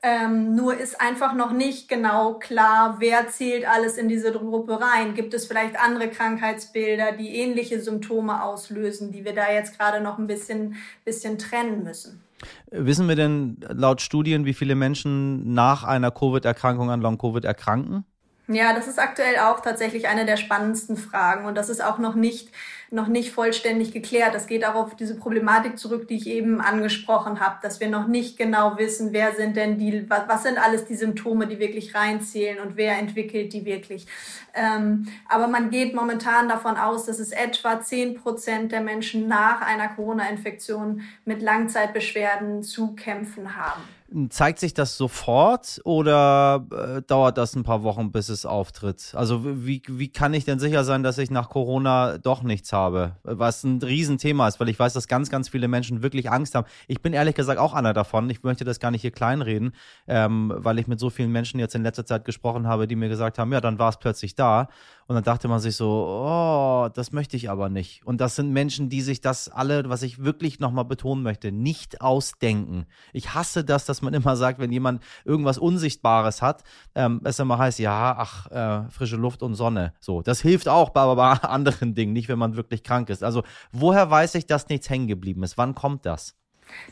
Ähm, 0.03 0.55
nur 0.55 0.77
ist 0.77 1.01
einfach 1.01 1.35
noch 1.35 1.53
nicht 1.53 1.89
genau 1.89 2.35
klar, 2.35 2.97
wer 3.01 3.29
zählt 3.29 3.69
alles 3.69 3.97
in 3.97 4.09
diese 4.09 4.33
Gruppe 4.33 4.81
rein. 4.81 5.15
Gibt 5.15 5.35
es 5.35 5.47
vielleicht 5.47 5.79
andere 5.79 6.09
Krankheitsbilder, 6.09 7.13
die 7.13 7.35
ähnliche 7.35 7.81
Symptome 7.81 8.43
auslösen, 8.43 9.11
die 9.11 9.25
wir 9.25 9.35
da 9.35 9.51
jetzt 9.51 9.77
gerade 9.79 10.01
noch 10.01 10.19
ein 10.19 10.27
bisschen, 10.27 10.77
bisschen 11.05 11.39
trennen 11.39 11.83
müssen? 11.83 12.23
Wissen 12.71 13.09
wir 13.09 13.17
denn 13.17 13.57
laut 13.69 14.01
Studien, 14.01 14.45
wie 14.45 14.55
viele 14.55 14.77
Menschen 14.77 15.53
nach 15.55 15.83
einer 15.83 16.13
Covid-Erkrankung 16.13 16.91
an 16.91 17.01
Long-Covid 17.01 17.45
erkranken? 17.45 18.05
Ja, 18.47 18.73
das 18.73 18.89
ist 18.89 18.99
aktuell 18.99 19.39
auch 19.39 19.61
tatsächlich 19.61 20.09
eine 20.09 20.25
der 20.25 20.39
spannendsten 20.39 20.97
Fragen 20.97 21.45
und 21.45 21.55
das 21.55 21.69
ist 21.69 21.85
auch 21.85 21.99
noch 21.99 22.15
nicht 22.15 22.49
noch 22.91 23.07
nicht 23.07 23.33
vollständig 23.33 23.93
geklärt. 23.93 24.35
Das 24.35 24.47
geht 24.47 24.65
auch 24.65 24.75
auf 24.75 24.97
diese 24.97 25.17
Problematik 25.17 25.79
zurück, 25.79 26.09
die 26.09 26.17
ich 26.17 26.27
eben 26.27 26.61
angesprochen 26.61 27.41
habe, 27.41 27.57
dass 27.63 27.81
wir 27.81 27.89
noch 27.89 28.07
nicht 28.07 28.39
genau 28.39 28.79
wissen, 28.79 29.13
wer 29.13 29.35
sind 29.35 29.57
denn 29.57 29.79
die, 29.79 30.09
was, 30.09 30.43
sind 30.43 30.59
alles 30.59 30.87
die 30.87 30.95
Symptome, 30.95 31.47
die 31.47 31.59
wirklich 31.59 31.95
reinzählen 31.95 32.61
und 32.61 32.77
wer 32.77 32.99
entwickelt 32.99 33.53
die 33.53 33.65
wirklich. 33.65 34.07
Ähm, 34.55 35.09
aber 35.29 35.49
man 35.49 35.71
geht 35.71 35.95
momentan 35.95 36.49
davon 36.49 36.77
aus, 36.77 37.05
dass 37.05 37.19
es 37.19 37.33
etwa 37.33 37.81
zehn 37.81 38.15
Prozent 38.15 38.73
der 38.73 38.81
Menschen 38.81 39.29
nach 39.29 39.61
einer 39.61 39.89
Corona-Infektion 39.89 41.03
mit 41.25 41.43
Langzeitbeschwerden 41.43 42.63
zu 42.63 42.95
kämpfen 42.95 43.57
haben. 43.57 43.98
Zeigt 44.31 44.59
sich 44.59 44.73
das 44.73 44.97
sofort 44.97 45.83
oder 45.85 46.67
äh, 46.73 47.03
dauert 47.03 47.37
das 47.37 47.55
ein 47.55 47.63
paar 47.63 47.83
Wochen, 47.83 48.11
bis 48.11 48.31
es 48.31 48.47
auftritt? 48.47 49.13
Also 49.15 49.67
wie, 49.67 49.83
wie 49.87 50.09
kann 50.09 50.33
ich 50.33 50.47
denn 50.47 50.59
sicher 50.59 50.83
sein, 50.85 51.03
dass 51.03 51.19
ich 51.19 51.31
nach 51.31 51.51
Corona 51.51 52.17
doch 52.17 52.43
nichts 52.43 52.73
habe? 52.73 53.17
Was 53.23 53.65
ein 53.65 53.83
Riesenthema 53.83 54.49
ist, 54.49 54.61
weil 54.61 54.71
ich 54.71 54.79
weiß, 54.79 54.95
dass 54.95 55.09
ganz, 55.09 55.29
ganz 55.29 55.51
viele 55.51 55.69
Menschen 55.69 56.03
wirklich 56.03 56.31
Angst 56.31 56.55
haben. 56.55 56.67
Ich 56.87 57.03
bin 57.03 57.13
ehrlich 57.13 57.35
gesagt 57.35 57.61
auch 57.61 57.75
einer 57.75 57.93
davon. 57.93 58.31
Ich 58.31 58.43
möchte 58.43 58.65
das 58.65 58.81
gar 58.81 58.91
nicht 58.91 59.03
hier 59.03 59.11
kleinreden, 59.11 59.73
ähm, 60.07 60.55
weil 60.57 60.79
ich 60.79 60.87
mit 60.87 60.99
so 60.99 61.11
vielen 61.11 61.31
Menschen 61.31 61.61
jetzt 61.61 61.75
in 61.75 61.83
letzter 61.83 62.07
Zeit 62.07 62.25
gesprochen 62.25 62.67
habe, 62.67 62.87
die 62.87 62.97
mir 62.97 63.11
gesagt 63.11 63.39
haben, 63.39 63.53
ja, 63.53 63.61
dann 63.61 63.79
war 63.79 63.91
es 63.91 63.99
plötzlich 63.99 64.35
da. 64.35 64.69
Und 65.09 65.15
dann 65.15 65.25
dachte 65.25 65.49
man 65.49 65.59
sich 65.59 65.75
so, 65.75 66.07
oh, 66.07 66.91
das 66.93 67.13
möchte 67.13 67.39
ich 67.39 67.49
aber 67.49 67.71
nicht. 67.71 68.07
Und 68.07 68.21
das 68.21 68.37
sind 68.37 68.53
Menschen, 68.53 68.91
die 68.91 69.01
sich 69.01 69.23
das 69.23 69.49
alle, 69.49 69.89
was 69.89 70.03
ich 70.03 70.23
wirklich 70.23 70.61
nochmal 70.61 70.85
betonen 70.85 71.23
möchte, 71.23 71.51
nicht 71.51 72.03
ausdenken. 72.03 72.85
Ich 73.15 73.33
hasse 73.33 73.65
das, 73.65 73.87
dass 73.87 74.03
man 74.03 74.13
immer 74.19 74.37
sagt, 74.37 74.59
wenn 74.59 74.71
jemand 74.71 75.03
irgendwas 75.25 75.57
Unsichtbares 75.57 76.43
hat, 76.43 76.63
ähm, 76.95 77.23
es 77.25 77.39
immer 77.39 77.57
heißt, 77.57 77.79
ja, 77.79 78.17
ach, 78.19 78.51
äh, 78.51 78.91
frische 78.91 79.17
Luft 79.17 79.43
und 79.43 79.55
Sonne. 79.55 79.95
So, 79.99 80.21
das 80.21 80.43
hilft 80.43 80.69
auch 80.69 80.91
bei, 80.91 81.15
bei 81.15 81.31
anderen 81.43 81.95
Dingen, 81.95 82.13
nicht 82.13 82.29
wenn 82.29 82.39
man 82.39 82.57
wirklich 82.57 82.83
krank 82.83 83.09
ist. 83.09 83.25
Also, 83.25 83.45
woher 83.73 84.11
weiß 84.11 84.35
ich, 84.35 84.45
dass 84.45 84.69
nichts 84.69 84.91
hängen 84.91 85.07
geblieben 85.07 85.43
ist? 85.43 85.57
Wann 85.57 85.75
kommt 85.75 86.05
das? 86.05 86.37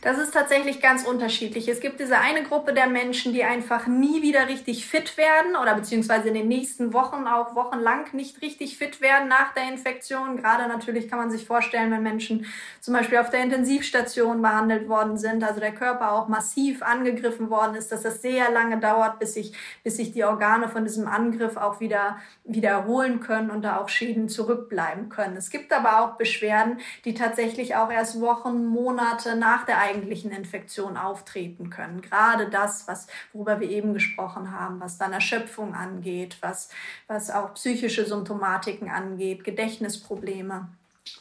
Das 0.00 0.18
ist 0.18 0.33
tatsächlich 0.33 0.80
ganz 0.80 1.04
unterschiedlich. 1.04 1.68
Es 1.68 1.80
gibt 1.80 2.00
diese 2.00 2.18
eine 2.18 2.42
Gruppe 2.45 2.73
der 2.73 2.87
Menschen, 2.87 3.33
die 3.33 3.45
einfach 3.45 3.87
nie 3.87 4.23
wieder 4.23 4.49
richtig 4.49 4.87
fit 4.87 5.16
werden 5.16 5.56
oder 5.61 5.75
beziehungsweise 5.75 6.28
in 6.28 6.35
den 6.35 6.49
nächsten 6.49 6.92
Wochen 6.92 7.26
auch 7.26 7.54
wochenlang 7.54 8.04
nicht 8.12 8.40
richtig 8.42 8.78
fit 8.78 9.00
werden 9.00 9.28
nach 9.28 9.52
der 9.54 9.68
Infektion. 9.68 10.37
Gerade 10.37 10.68
natürlich 10.68 11.09
kann 11.09 11.18
man 11.18 11.30
sich 11.30 11.47
vorstellen, 11.47 11.90
wenn 11.90 12.02
Menschen 12.02 12.47
zum 12.80 12.95
Beispiel 12.95 13.18
auf 13.18 13.30
der 13.30 13.42
Intensivstation 13.42 14.42
behandelt 14.42 14.88
worden 14.88 15.18
sind, 15.18 15.42
also 15.42 15.61
der 15.61 15.73
Körper 15.73 16.12
auch 16.12 16.28
massiv 16.28 16.83
angegriffen 16.83 17.50
worden 17.50 17.75
ist, 17.75 17.90
dass 17.90 18.02
das 18.02 18.23
sehr 18.23 18.50
lange 18.50 18.78
dauert, 18.78 19.18
bis 19.18 19.35
sich, 19.35 19.52
bis 19.83 19.97
sich 19.97 20.12
die 20.12 20.25
Organe 20.25 20.68
von 20.68 20.85
diesem 20.85 21.09
Angriff 21.09 21.56
auch 21.56 21.80
wieder, 21.80 22.18
wieder 22.45 22.87
können 23.21 23.50
und 23.50 23.62
da 23.62 23.78
auch 23.78 23.88
Schäden 23.88 24.28
zurückbleiben 24.28 25.09
können. 25.09 25.37
Es 25.37 25.50
gibt 25.50 25.73
aber 25.73 26.00
auch 26.00 26.16
Beschwerden, 26.16 26.78
die 27.04 27.14
tatsächlich 27.14 27.75
auch 27.75 27.90
erst 27.90 28.21
Wochen, 28.21 28.66
Monate 28.66 29.37
nach 29.37 29.65
der 29.66 29.78
eigentlichen 29.78 30.30
Infektion 30.30 30.96
auftreten 30.96 31.70
können. 31.70 32.02
Gerade 32.02 32.49
das, 32.49 32.88
was, 32.88 33.06
worüber 33.32 33.61
wir 33.61 33.70
eben 33.70 33.94
gesprochen 33.94 34.52
haben, 34.52 34.80
was 34.80 34.99
dann 34.99 35.12
Erschöpfung 35.12 35.75
angeht, 35.75 36.38
was, 36.40 36.70
was 37.06 37.30
auch 37.30 37.54
psychische 37.54 38.06
Symptomatiken 38.06 38.90
angeht, 38.90 39.44
Gedächtnisprobleme. 39.44 40.68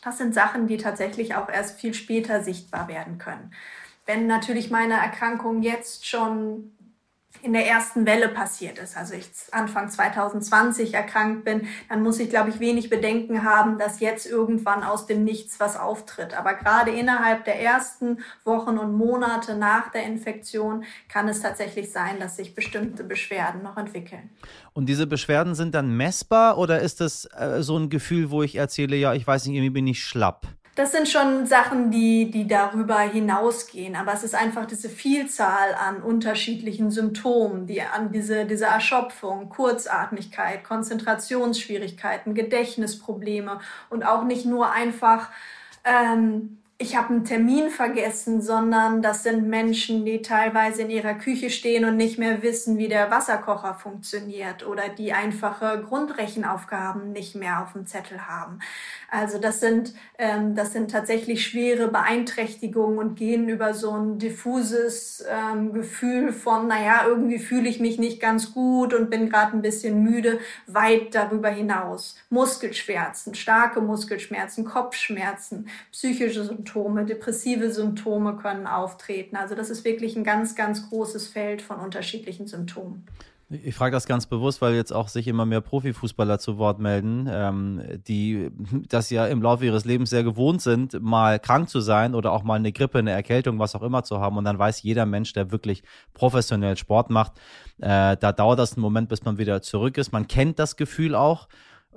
Das 0.01 0.17
sind 0.17 0.33
Sachen, 0.33 0.67
die 0.67 0.77
tatsächlich 0.77 1.35
auch 1.35 1.49
erst 1.49 1.79
viel 1.79 1.93
später 1.93 2.43
sichtbar 2.43 2.87
werden 2.87 3.17
können. 3.17 3.51
Wenn 4.05 4.27
natürlich 4.27 4.69
meine 4.69 4.93
Erkrankung 4.93 5.63
jetzt 5.63 6.05
schon 6.05 6.74
in 7.41 7.53
der 7.53 7.67
ersten 7.67 8.05
Welle 8.05 8.29
passiert 8.29 8.79
ist, 8.79 8.97
also 8.97 9.13
ich 9.13 9.27
Anfang 9.51 9.89
2020 9.89 10.93
erkrankt 10.93 11.45
bin, 11.45 11.67
dann 11.89 12.03
muss 12.03 12.19
ich, 12.19 12.29
glaube 12.29 12.49
ich, 12.49 12.59
wenig 12.59 12.89
Bedenken 12.89 13.43
haben, 13.43 13.77
dass 13.77 13.99
jetzt 13.99 14.25
irgendwann 14.25 14.83
aus 14.83 15.05
dem 15.05 15.23
Nichts 15.23 15.59
was 15.59 15.77
auftritt. 15.77 16.33
Aber 16.33 16.53
gerade 16.53 16.91
innerhalb 16.91 17.45
der 17.45 17.61
ersten 17.61 18.19
Wochen 18.43 18.77
und 18.77 18.93
Monate 18.93 19.55
nach 19.55 19.91
der 19.91 20.03
Infektion 20.03 20.83
kann 21.09 21.27
es 21.27 21.41
tatsächlich 21.41 21.91
sein, 21.91 22.19
dass 22.19 22.37
sich 22.37 22.55
bestimmte 22.55 23.03
Beschwerden 23.03 23.63
noch 23.63 23.77
entwickeln. 23.77 24.29
Und 24.73 24.87
diese 24.87 25.07
Beschwerden 25.07 25.55
sind 25.55 25.75
dann 25.75 25.95
messbar 25.95 26.57
oder 26.57 26.79
ist 26.81 27.01
das 27.01 27.25
äh, 27.37 27.61
so 27.61 27.77
ein 27.77 27.89
Gefühl, 27.89 28.31
wo 28.31 28.43
ich 28.43 28.55
erzähle, 28.55 28.95
ja, 28.95 29.13
ich 29.13 29.25
weiß 29.25 29.45
nicht, 29.45 29.55
irgendwie 29.55 29.71
bin 29.71 29.87
ich 29.87 30.03
schlapp? 30.03 30.47
Das 30.75 30.91
sind 30.91 31.07
schon 31.07 31.45
Sachen, 31.45 31.89
die, 31.89 32.29
die 32.29 32.47
darüber 32.47 32.99
hinausgehen. 32.99 33.95
Aber 33.95 34.13
es 34.13 34.23
ist 34.23 34.35
einfach 34.35 34.65
diese 34.65 34.89
Vielzahl 34.89 35.73
an 35.73 36.03
unterschiedlichen 36.03 36.91
Symptomen, 36.91 37.65
die 37.65 37.81
an 37.81 38.11
diese, 38.11 38.45
diese 38.45 38.65
Erschöpfung, 38.65 39.47
Kurzatmigkeit, 39.47 40.65
Konzentrationsschwierigkeiten, 40.65 42.33
Gedächtnisprobleme 42.33 43.59
und 43.89 44.05
auch 44.05 44.25
nicht 44.25 44.45
nur 44.45 44.69
einfach 44.69 45.29
ähm, 45.85 46.57
ich 46.85 46.95
habe 46.95 47.09
einen 47.09 47.25
Termin 47.25 47.71
vergessen, 47.71 48.43
sondern 48.43 49.01
das 49.01 49.23
sind 49.23 49.47
Menschen, 49.47 50.05
die 50.05 50.21
teilweise 50.21 50.83
in 50.83 50.91
ihrer 50.91 51.15
Küche 51.15 51.49
stehen 51.49 51.83
und 51.83 51.97
nicht 51.97 52.19
mehr 52.19 52.43
wissen, 52.43 52.77
wie 52.77 52.87
der 52.87 53.09
Wasserkocher 53.09 53.73
funktioniert 53.73 54.67
oder 54.67 54.89
die 54.89 55.11
einfache 55.11 55.83
Grundrechenaufgaben 55.83 57.11
nicht 57.11 57.33
mehr 57.33 57.63
auf 57.63 57.73
dem 57.73 57.87
Zettel 57.87 58.27
haben. 58.27 58.59
Also 59.09 59.39
das 59.39 59.61
sind, 59.61 59.95
ähm, 60.19 60.53
das 60.53 60.73
sind 60.73 60.91
tatsächlich 60.91 61.47
schwere 61.47 61.87
Beeinträchtigungen 61.87 62.99
und 62.99 63.15
gehen 63.15 63.49
über 63.49 63.73
so 63.73 63.91
ein 63.91 64.19
diffuses 64.19 65.25
ähm, 65.27 65.73
Gefühl 65.73 66.33
von, 66.33 66.67
naja, 66.67 67.05
irgendwie 67.07 67.39
fühle 67.39 67.67
ich 67.67 67.79
mich 67.79 67.97
nicht 67.97 68.19
ganz 68.19 68.53
gut 68.53 68.93
und 68.93 69.09
bin 69.09 69.29
gerade 69.29 69.57
ein 69.57 69.63
bisschen 69.63 70.03
müde, 70.03 70.39
weit 70.67 71.15
darüber 71.15 71.49
hinaus. 71.49 72.17
Muskelschmerzen, 72.29 73.33
starke 73.33 73.81
Muskelschmerzen, 73.81 74.65
Kopfschmerzen, 74.65 75.67
psychische 75.91 76.43
Symptome, 76.43 76.74
depressive 77.05 77.71
Symptome 77.71 78.37
können 78.37 78.67
auftreten. 78.67 79.35
Also 79.35 79.55
das 79.55 79.69
ist 79.69 79.85
wirklich 79.85 80.15
ein 80.15 80.23
ganz, 80.23 80.55
ganz 80.55 80.89
großes 80.89 81.27
Feld 81.27 81.61
von 81.61 81.77
unterschiedlichen 81.77 82.47
Symptomen. 82.47 83.05
Ich 83.49 83.75
frage 83.75 83.91
das 83.91 84.07
ganz 84.07 84.25
bewusst, 84.25 84.59
weil 84.63 84.73
jetzt 84.73 84.91
auch 84.91 85.07
sich 85.07 85.27
immer 85.27 85.45
mehr 85.45 85.61
Profifußballer 85.61 86.39
zu 86.39 86.57
Wort 86.57 86.79
melden, 86.79 87.29
ähm, 87.29 87.81
die 88.07 88.49
das 88.89 89.11
ja 89.11 89.27
im 89.27 89.39
Laufe 89.39 89.65
ihres 89.65 89.85
Lebens 89.85 90.09
sehr 90.09 90.23
gewohnt 90.23 90.63
sind, 90.63 90.99
mal 90.99 91.39
krank 91.39 91.69
zu 91.69 91.79
sein 91.79 92.15
oder 92.15 92.31
auch 92.31 92.41
mal 92.43 92.55
eine 92.55 92.71
Grippe, 92.71 92.97
eine 92.97 93.11
Erkältung, 93.11 93.59
was 93.59 93.75
auch 93.75 93.83
immer 93.83 94.03
zu 94.03 94.19
haben. 94.19 94.37
Und 94.37 94.45
dann 94.45 94.57
weiß 94.57 94.81
jeder 94.81 95.05
Mensch, 95.05 95.33
der 95.33 95.51
wirklich 95.51 95.83
professionell 96.13 96.75
Sport 96.75 97.11
macht, 97.11 97.33
äh, 97.79 98.17
da 98.17 98.31
dauert 98.31 98.57
das 98.57 98.73
einen 98.73 98.81
Moment, 98.81 99.09
bis 99.09 99.23
man 99.25 99.37
wieder 99.37 99.61
zurück 99.61 99.99
ist. 99.99 100.11
Man 100.11 100.27
kennt 100.27 100.57
das 100.57 100.75
Gefühl 100.75 101.13
auch. 101.13 101.47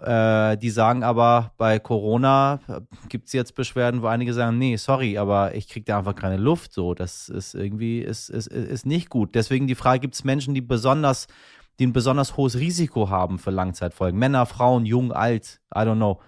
Äh, 0.03 0.57
die 0.59 0.71
sagen 0.71 1.03
aber, 1.03 1.53
bei 1.57 1.81
Corona 1.81 2.61
gibt 3.09 3.27
es 3.27 3.33
jetzt 3.33 3.55
Beschwerden, 3.57 4.03
wo 4.03 4.07
einige 4.07 4.33
sagen, 4.33 4.57
nee, 4.57 4.77
sorry, 4.77 5.19
aber 5.19 5.55
ich 5.55 5.69
kriege 5.69 5.85
da 5.85 5.99
einfach 5.99 6.15
keine 6.15 6.37
Luft. 6.37 6.73
So, 6.73 6.95
das 6.95 7.29
ist 7.29 7.55
irgendwie, 7.55 7.99
ist, 8.01 8.29
ist, 8.29 8.47
ist 8.47 8.87
nicht 8.87 9.11
gut. 9.11 9.35
Deswegen 9.35 9.67
die 9.67 9.75
Frage, 9.75 10.01
gibt 10.01 10.15
es 10.15 10.23
Menschen, 10.23 10.55
die 10.55 10.61
besonders, 10.61 11.27
die 11.81 11.87
ein 11.87 11.93
besonders 11.93 12.37
hohes 12.37 12.59
Risiko 12.59 13.11
haben 13.11 13.41
für 13.41 13.51
Langzeitfolgen? 13.51 14.19
Männer, 14.19 14.47
Frauen, 14.47 14.87
jung, 14.87 15.13
alt, 15.13 15.61
I 15.75 15.81
don't 15.81 15.97
know. 15.97 16.21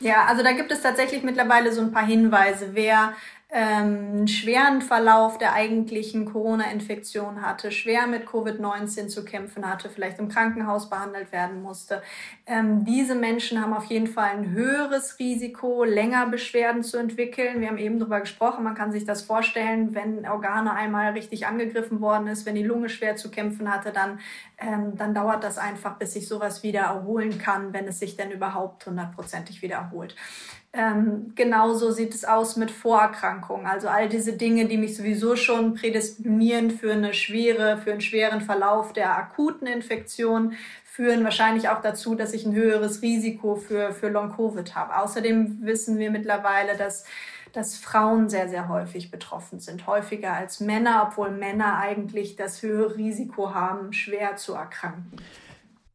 Ja, 0.00 0.24
also 0.26 0.42
da 0.42 0.52
gibt 0.52 0.72
es 0.72 0.80
tatsächlich 0.80 1.22
mittlerweile 1.22 1.70
so 1.72 1.82
ein 1.82 1.92
paar 1.92 2.06
Hinweise. 2.06 2.70
Wer 2.72 3.12
ähm, 3.50 4.26
schweren 4.26 4.82
Verlauf 4.82 5.38
der 5.38 5.54
eigentlichen 5.54 6.26
Corona-Infektion 6.26 7.40
hatte, 7.40 7.72
schwer 7.72 8.06
mit 8.06 8.26
Covid-19 8.26 9.08
zu 9.08 9.24
kämpfen 9.24 9.66
hatte, 9.66 9.88
vielleicht 9.88 10.18
im 10.18 10.28
Krankenhaus 10.28 10.90
behandelt 10.90 11.32
werden 11.32 11.62
musste. 11.62 12.02
Ähm, 12.46 12.84
diese 12.84 13.14
Menschen 13.14 13.62
haben 13.62 13.72
auf 13.72 13.86
jeden 13.86 14.06
Fall 14.06 14.30
ein 14.36 14.50
höheres 14.50 15.18
Risiko, 15.18 15.82
länger 15.84 16.26
Beschwerden 16.26 16.82
zu 16.82 16.98
entwickeln. 16.98 17.62
Wir 17.62 17.68
haben 17.68 17.78
eben 17.78 17.98
darüber 17.98 18.20
gesprochen, 18.20 18.64
man 18.64 18.74
kann 18.74 18.92
sich 18.92 19.06
das 19.06 19.22
vorstellen, 19.22 19.94
wenn 19.94 20.28
Organe 20.28 20.74
einmal 20.74 21.12
richtig 21.12 21.46
angegriffen 21.46 22.02
worden 22.02 22.28
ist, 22.28 22.44
wenn 22.44 22.54
die 22.54 22.62
Lunge 22.62 22.90
schwer 22.90 23.16
zu 23.16 23.30
kämpfen 23.30 23.72
hatte, 23.72 23.92
dann, 23.92 24.20
ähm, 24.58 24.94
dann 24.94 25.14
dauert 25.14 25.42
das 25.42 25.56
einfach, 25.56 25.96
bis 25.96 26.12
sich 26.12 26.28
sowas 26.28 26.62
wieder 26.62 26.80
erholen 26.80 27.38
kann, 27.38 27.72
wenn 27.72 27.86
es 27.88 27.98
sich 27.98 28.14
denn 28.14 28.30
überhaupt 28.30 28.84
hundertprozentig 28.84 29.62
wiederholt. 29.62 30.14
Ähm, 30.74 31.32
genauso 31.34 31.90
sieht 31.90 32.14
es 32.14 32.26
aus 32.26 32.56
mit 32.56 32.70
Vorerkrankungen. 32.70 33.66
Also 33.66 33.88
all 33.88 34.08
diese 34.08 34.34
Dinge, 34.34 34.66
die 34.66 34.76
mich 34.76 34.96
sowieso 34.96 35.34
schon 35.34 35.74
prädisponieren 35.74 36.70
für 36.70 36.92
eine 36.92 37.14
schwere, 37.14 37.78
für 37.78 37.92
einen 37.92 38.02
schweren 38.02 38.42
Verlauf 38.42 38.92
der 38.92 39.16
akuten 39.16 39.66
Infektion, 39.66 40.52
führen 40.84 41.24
wahrscheinlich 41.24 41.70
auch 41.70 41.80
dazu, 41.80 42.14
dass 42.14 42.34
ich 42.34 42.44
ein 42.44 42.54
höheres 42.54 43.00
Risiko 43.00 43.56
für, 43.56 43.92
für 43.92 44.08
Long-Covid 44.08 44.74
habe. 44.74 44.98
Außerdem 44.98 45.58
wissen 45.62 45.98
wir 45.98 46.10
mittlerweile, 46.10 46.76
dass 46.76 47.04
dass 47.52 47.78
Frauen 47.78 48.28
sehr, 48.28 48.48
sehr 48.48 48.68
häufig 48.68 49.10
betroffen 49.10 49.58
sind, 49.58 49.86
häufiger 49.86 50.34
als 50.34 50.60
Männer, 50.60 51.08
obwohl 51.08 51.30
Männer 51.30 51.78
eigentlich 51.78 52.36
das 52.36 52.62
höhere 52.62 52.96
Risiko 52.96 53.54
haben, 53.54 53.92
schwer 53.92 54.36
zu 54.36 54.52
erkranken. 54.52 55.16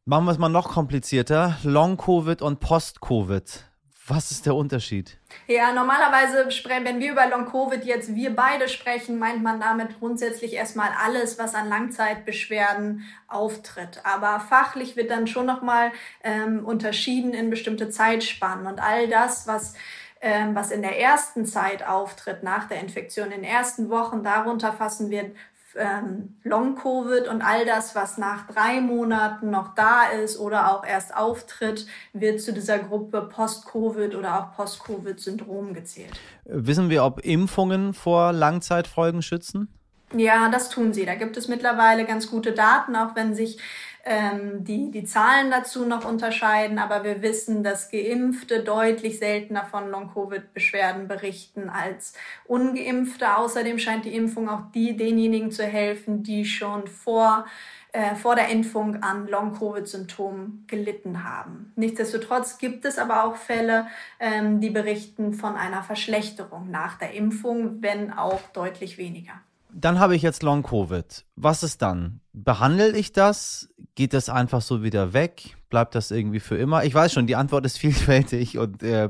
Machen 0.04 0.26
wir 0.26 0.32
es 0.32 0.38
mal 0.38 0.48
noch 0.48 0.72
komplizierter. 0.72 1.56
Long-Covid 1.62 2.42
und 2.42 2.60
Post-Covid. 2.60 3.64
Was 4.06 4.30
ist 4.30 4.44
der 4.44 4.54
Unterschied? 4.54 5.16
Ja, 5.46 5.72
normalerweise, 5.72 6.46
wenn 6.68 7.00
wir 7.00 7.12
über 7.12 7.26
Long-Covid 7.26 7.84
jetzt 7.84 8.14
wir 8.14 8.36
beide 8.36 8.68
sprechen, 8.68 9.18
meint 9.18 9.42
man 9.42 9.60
damit 9.60 9.98
grundsätzlich 9.98 10.52
erstmal 10.52 10.90
alles, 11.02 11.38
was 11.38 11.54
an 11.54 11.70
Langzeitbeschwerden 11.70 13.04
auftritt. 13.28 14.02
Aber 14.04 14.40
fachlich 14.40 14.96
wird 14.96 15.10
dann 15.10 15.26
schon 15.26 15.46
nochmal 15.46 15.90
ähm, 16.22 16.66
unterschieden 16.66 17.32
in 17.32 17.48
bestimmte 17.48 17.88
Zeitspannen 17.88 18.66
und 18.66 18.78
all 18.78 19.08
das, 19.08 19.46
was 19.46 19.74
ähm, 20.20 20.54
was 20.54 20.70
in 20.70 20.80
der 20.80 20.98
ersten 20.98 21.44
Zeit 21.44 21.86
auftritt, 21.86 22.42
nach 22.42 22.66
der 22.66 22.80
Infektion, 22.80 23.26
in 23.26 23.42
den 23.42 23.44
ersten 23.44 23.90
Wochen, 23.90 24.22
darunter 24.22 24.72
fassen 24.72 25.10
wir 25.10 25.30
ähm, 25.76 26.36
Long-Covid 26.42 27.28
und 27.28 27.42
all 27.42 27.64
das, 27.64 27.94
was 27.94 28.18
nach 28.18 28.46
drei 28.46 28.80
Monaten 28.80 29.50
noch 29.50 29.74
da 29.74 30.04
ist 30.04 30.38
oder 30.38 30.72
auch 30.72 30.84
erst 30.84 31.16
auftritt, 31.16 31.86
wird 32.12 32.40
zu 32.40 32.52
dieser 32.52 32.78
Gruppe 32.78 33.22
Post-Covid 33.22 34.14
oder 34.14 34.40
auch 34.40 34.56
Post-Covid-Syndrom 34.56 35.74
gezählt. 35.74 36.12
Wissen 36.44 36.90
wir, 36.90 37.04
ob 37.04 37.24
Impfungen 37.24 37.94
vor 37.94 38.32
Langzeitfolgen 38.32 39.22
schützen? 39.22 39.68
Ja, 40.16 40.48
das 40.48 40.68
tun 40.68 40.92
sie. 40.92 41.06
Da 41.06 41.14
gibt 41.14 41.36
es 41.36 41.48
mittlerweile 41.48 42.04
ganz 42.04 42.30
gute 42.30 42.52
Daten, 42.52 42.94
auch 42.94 43.16
wenn 43.16 43.34
sich 43.34 43.58
ähm, 44.04 44.64
die, 44.64 44.90
die 44.90 45.04
Zahlen 45.04 45.50
dazu 45.50 45.86
noch 45.86 46.04
unterscheiden, 46.04 46.78
aber 46.78 47.04
wir 47.04 47.22
wissen, 47.22 47.64
dass 47.64 47.90
Geimpfte 47.90 48.62
deutlich 48.62 49.18
seltener 49.18 49.64
von 49.64 49.90
Long-Covid-Beschwerden 49.90 51.08
berichten 51.08 51.70
als 51.70 52.14
Ungeimpfte. 52.46 53.36
Außerdem 53.36 53.78
scheint 53.78 54.04
die 54.04 54.14
Impfung 54.14 54.48
auch 54.48 54.70
die, 54.74 54.96
denjenigen 54.96 55.50
zu 55.50 55.64
helfen, 55.64 56.22
die 56.22 56.44
schon 56.44 56.86
vor 56.86 57.46
äh, 57.94 58.16
vor 58.16 58.34
der 58.34 58.48
Impfung 58.48 59.04
an 59.04 59.28
Long-Covid-Symptomen 59.28 60.64
gelitten 60.66 61.22
haben. 61.22 61.72
Nichtsdestotrotz 61.76 62.58
gibt 62.58 62.84
es 62.84 62.98
aber 62.98 63.22
auch 63.22 63.36
Fälle, 63.36 63.86
ähm, 64.18 64.60
die 64.60 64.70
berichten 64.70 65.32
von 65.32 65.54
einer 65.54 65.84
Verschlechterung 65.84 66.72
nach 66.72 66.98
der 66.98 67.12
Impfung, 67.12 67.82
wenn 67.82 68.12
auch 68.12 68.40
deutlich 68.52 68.98
weniger. 68.98 69.34
Dann 69.76 69.98
habe 69.98 70.14
ich 70.14 70.22
jetzt 70.22 70.44
Long-Covid. 70.44 71.24
Was 71.34 71.64
ist 71.64 71.82
dann? 71.82 72.20
Behandle 72.32 72.96
ich 72.96 73.12
das? 73.12 73.68
Geht 73.96 74.12
das 74.12 74.28
einfach 74.28 74.62
so 74.62 74.84
wieder 74.84 75.12
weg? 75.12 75.56
Bleibt 75.74 75.96
das 75.96 76.12
irgendwie 76.12 76.38
für 76.38 76.56
immer? 76.56 76.84
Ich 76.84 76.94
weiß 76.94 77.12
schon, 77.12 77.26
die 77.26 77.34
Antwort 77.34 77.66
ist 77.66 77.78
vielfältig 77.84 78.58
und 78.58 78.84
äh, 78.84 79.08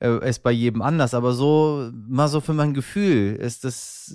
äh, 0.00 0.26
ist 0.26 0.42
bei 0.42 0.50
jedem 0.50 0.80
anders, 0.80 1.12
aber 1.12 1.34
so, 1.34 1.90
mal 2.08 2.26
so 2.28 2.40
für 2.40 2.54
mein 2.54 2.72
Gefühl, 2.72 3.36
ist 3.36 3.64
das, 3.64 4.14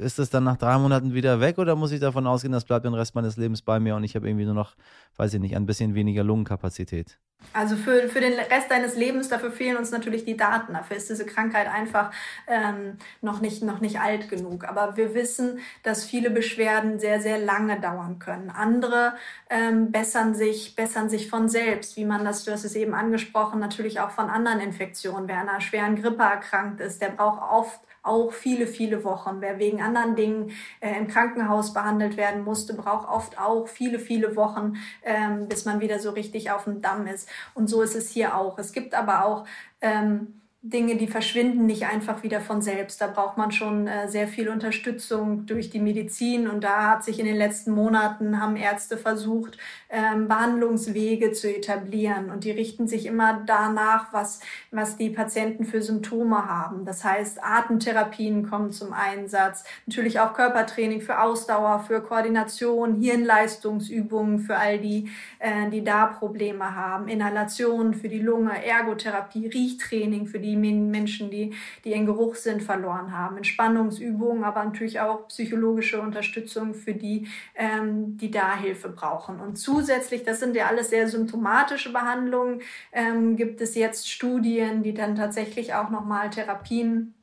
ist 0.00 0.18
das 0.18 0.30
dann 0.30 0.42
nach 0.42 0.56
drei 0.56 0.76
Monaten 0.78 1.14
wieder 1.14 1.38
weg 1.38 1.58
oder 1.58 1.76
muss 1.76 1.92
ich 1.92 2.00
davon 2.00 2.26
ausgehen, 2.26 2.50
das 2.50 2.64
bleibt 2.64 2.86
den 2.86 2.94
Rest 2.94 3.14
meines 3.14 3.36
Lebens 3.36 3.62
bei 3.62 3.78
mir 3.78 3.94
und 3.94 4.02
ich 4.02 4.16
habe 4.16 4.26
irgendwie 4.26 4.46
nur 4.46 4.54
noch, 4.54 4.74
weiß 5.16 5.32
ich 5.34 5.40
nicht, 5.40 5.54
ein 5.54 5.64
bisschen 5.64 5.94
weniger 5.94 6.24
Lungenkapazität? 6.24 7.20
Also 7.52 7.76
für, 7.76 8.08
für 8.08 8.20
den 8.20 8.34
Rest 8.34 8.70
deines 8.70 8.94
Lebens, 8.96 9.28
dafür 9.28 9.50
fehlen 9.50 9.76
uns 9.76 9.90
natürlich 9.90 10.24
die 10.24 10.36
Daten. 10.36 10.74
Dafür 10.74 10.96
ist 10.96 11.08
diese 11.08 11.24
Krankheit 11.24 11.66
einfach 11.66 12.10
ähm, 12.46 12.98
noch, 13.22 13.40
nicht, 13.40 13.62
noch 13.62 13.80
nicht 13.80 14.00
alt 14.00 14.28
genug. 14.28 14.64
Aber 14.64 14.96
wir 14.96 15.14
wissen, 15.14 15.60
dass 15.82 16.04
viele 16.04 16.30
Beschwerden 16.30 16.98
sehr, 16.98 17.20
sehr 17.20 17.38
lange 17.38 17.80
dauern 17.80 18.18
können. 18.18 18.50
Andere 18.50 19.14
ähm, 19.50 19.90
bessern, 19.92 20.34
sich, 20.34 20.74
bessern 20.76 21.08
sich 21.08 21.27
von 21.28 21.48
selbst, 21.48 21.96
wie 21.96 22.04
man 22.04 22.24
das, 22.24 22.44
du 22.44 22.52
hast 22.52 22.64
es 22.64 22.74
eben 22.74 22.94
angesprochen, 22.94 23.60
natürlich 23.60 24.00
auch 24.00 24.10
von 24.10 24.28
anderen 24.28 24.60
Infektionen. 24.60 25.28
Wer 25.28 25.40
einer 25.40 25.60
schweren 25.60 26.00
Grippe 26.00 26.22
erkrankt 26.22 26.80
ist, 26.80 27.00
der 27.00 27.10
braucht 27.10 27.42
oft 27.42 27.80
auch 28.02 28.32
viele, 28.32 28.66
viele 28.66 29.04
Wochen. 29.04 29.40
Wer 29.40 29.58
wegen 29.58 29.82
anderen 29.82 30.16
Dingen 30.16 30.52
äh, 30.80 30.96
im 30.96 31.08
Krankenhaus 31.08 31.72
behandelt 31.72 32.16
werden 32.16 32.42
musste, 32.42 32.74
braucht 32.74 33.08
oft 33.08 33.38
auch 33.38 33.68
viele, 33.68 33.98
viele 33.98 34.36
Wochen, 34.36 34.74
ähm, 35.02 35.48
bis 35.48 35.64
man 35.64 35.80
wieder 35.80 35.98
so 35.98 36.10
richtig 36.10 36.50
auf 36.50 36.64
dem 36.64 36.80
Damm 36.80 37.06
ist. 37.06 37.28
Und 37.54 37.68
so 37.68 37.82
ist 37.82 37.94
es 37.94 38.10
hier 38.10 38.36
auch. 38.36 38.58
Es 38.58 38.72
gibt 38.72 38.94
aber 38.94 39.24
auch 39.24 39.44
ähm, 39.80 40.38
Dinge, 40.60 40.96
die 40.96 41.06
verschwinden 41.06 41.66
nicht 41.66 41.86
einfach 41.86 42.24
wieder 42.24 42.40
von 42.40 42.62
selbst. 42.62 43.00
Da 43.00 43.06
braucht 43.06 43.36
man 43.36 43.52
schon 43.52 43.86
äh, 43.86 44.08
sehr 44.08 44.26
viel 44.26 44.48
Unterstützung 44.48 45.46
durch 45.46 45.70
die 45.70 45.78
Medizin. 45.78 46.48
Und 46.48 46.64
da 46.64 46.90
hat 46.90 47.04
sich 47.04 47.20
in 47.20 47.26
den 47.26 47.36
letzten 47.36 47.70
Monaten, 47.70 48.40
haben 48.40 48.56
Ärzte 48.56 48.96
versucht, 48.96 49.56
ähm, 49.90 50.28
Behandlungswege 50.28 51.32
zu 51.32 51.48
etablieren. 51.54 52.30
Und 52.30 52.44
die 52.44 52.50
richten 52.50 52.86
sich 52.86 53.06
immer 53.06 53.42
danach, 53.46 54.12
was, 54.12 54.40
was 54.70 54.96
die 54.96 55.10
Patienten 55.10 55.64
für 55.64 55.80
Symptome 55.80 56.46
haben. 56.46 56.84
Das 56.84 57.04
heißt, 57.04 57.42
Atemtherapien 57.42 58.48
kommen 58.48 58.70
zum 58.70 58.92
Einsatz. 58.92 59.64
Natürlich 59.86 60.20
auch 60.20 60.34
Körpertraining 60.34 61.00
für 61.00 61.20
Ausdauer, 61.20 61.80
für 61.80 62.02
Koordination, 62.02 63.00
Hirnleistungsübungen 63.00 64.40
für 64.40 64.56
all 64.56 64.78
die, 64.78 65.10
äh, 65.38 65.70
die 65.70 65.82
da 65.82 66.06
Probleme 66.06 66.74
haben. 66.74 67.08
Inhalation 67.08 67.94
für 67.94 68.08
die 68.08 68.20
Lunge, 68.20 68.64
Ergotherapie, 68.64 69.46
Riechtraining 69.46 70.26
für 70.26 70.38
die 70.38 70.56
Menschen, 70.56 71.30
die, 71.30 71.54
die 71.84 71.90
ihren 71.90 72.06
Geruchssinn 72.06 72.60
verloren 72.60 73.16
haben. 73.16 73.38
Entspannungsübungen, 73.38 74.44
aber 74.44 74.64
natürlich 74.64 75.00
auch 75.00 75.28
psychologische 75.28 76.00
Unterstützung 76.00 76.74
für 76.74 76.92
die, 76.92 77.26
ähm, 77.54 78.16
die 78.18 78.30
da 78.30 78.56
Hilfe 78.56 78.90
brauchen. 78.90 79.40
Und 79.40 79.58
zusätzlich, 79.78 80.24
das 80.24 80.40
sind 80.40 80.56
ja 80.56 80.66
alles 80.66 80.90
sehr 80.90 81.08
symptomatische 81.08 81.92
Behandlungen, 81.92 82.62
ähm, 82.92 83.36
gibt 83.36 83.60
es 83.60 83.74
jetzt 83.74 84.10
Studien, 84.10 84.82
die 84.82 84.94
dann 84.94 85.14
tatsächlich 85.14 85.74
auch 85.74 85.90
nochmal 85.90 86.30
Therapien 86.30 87.14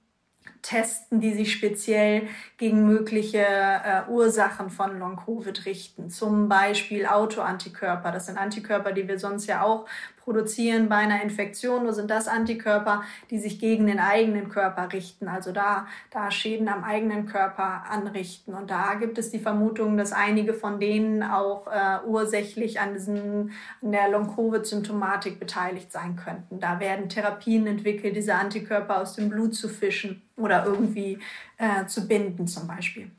testen, 0.62 1.20
die 1.20 1.34
sich 1.34 1.52
speziell 1.54 2.28
gegen 2.58 2.88
mögliche 2.88 3.46
äh, 3.46 4.10
Ursachen 4.10 4.70
von 4.72 4.98
Long-Covid 4.98 5.66
richten. 5.66 6.10
Zum 6.10 6.50
Beispiel 6.50 7.06
Autoantikörper. 7.06 8.12
Das 8.12 8.26
sind 8.26 8.38
Antikörper, 8.38 8.92
die 8.92 9.08
wir 9.08 9.20
sonst 9.20 9.46
ja 9.46 9.62
auch 9.62 9.86
produzieren 10.26 10.90
bei 10.90 10.98
einer 10.98 11.22
Infektion, 11.22 11.84
nur 11.84 11.94
sind 11.94 12.10
das 12.12 12.28
Antikörper, 12.28 13.04
die 13.30 13.38
sich 13.38 13.60
gegen 13.60 13.88
den 13.88 14.00
eigenen 14.00 14.50
Körper 14.50 14.92
richten, 14.92 15.28
also 15.28 15.52
da, 15.52 15.88
da 16.12 16.32
Schäden 16.32 16.68
am 16.68 16.84
eigenen 16.84 17.28
Körper 17.28 17.84
anrichten. 17.90 18.54
Und 18.54 18.72
da 18.72 18.96
gibt 18.96 19.18
es 19.18 19.30
die 19.30 19.40
Vermutung, 19.40 19.98
dass 19.98 20.12
einige 20.12 20.54
von 20.54 20.80
denen 20.80 21.24
auch 21.24 21.68
äh, 21.68 22.06
ursächlich 22.06 22.80
an, 22.80 22.94
diesen, 22.94 23.52
an 23.82 23.92
der 23.92 24.10
Long-Covid-Symptomatik 24.10 25.40
beteiligt 25.40 25.92
sein 25.92 26.16
könnten. 26.16 26.60
Da 26.60 26.80
werden 26.80 27.08
Therapien 27.08 27.68
entwickelt, 27.68 28.16
diese 28.16 28.36
Antikörper 28.36 29.02
aus 29.02 29.14
dem 29.14 29.30
Blut 29.30 29.56
zu 29.56 29.70
fischen 29.70 30.24
oder 30.36 30.66
irgendwie 30.66 31.20
äh, 31.58 31.86
zu 31.86 32.08
binden 32.08 32.48
zum 32.48 32.68
Beispiel. 32.68 33.12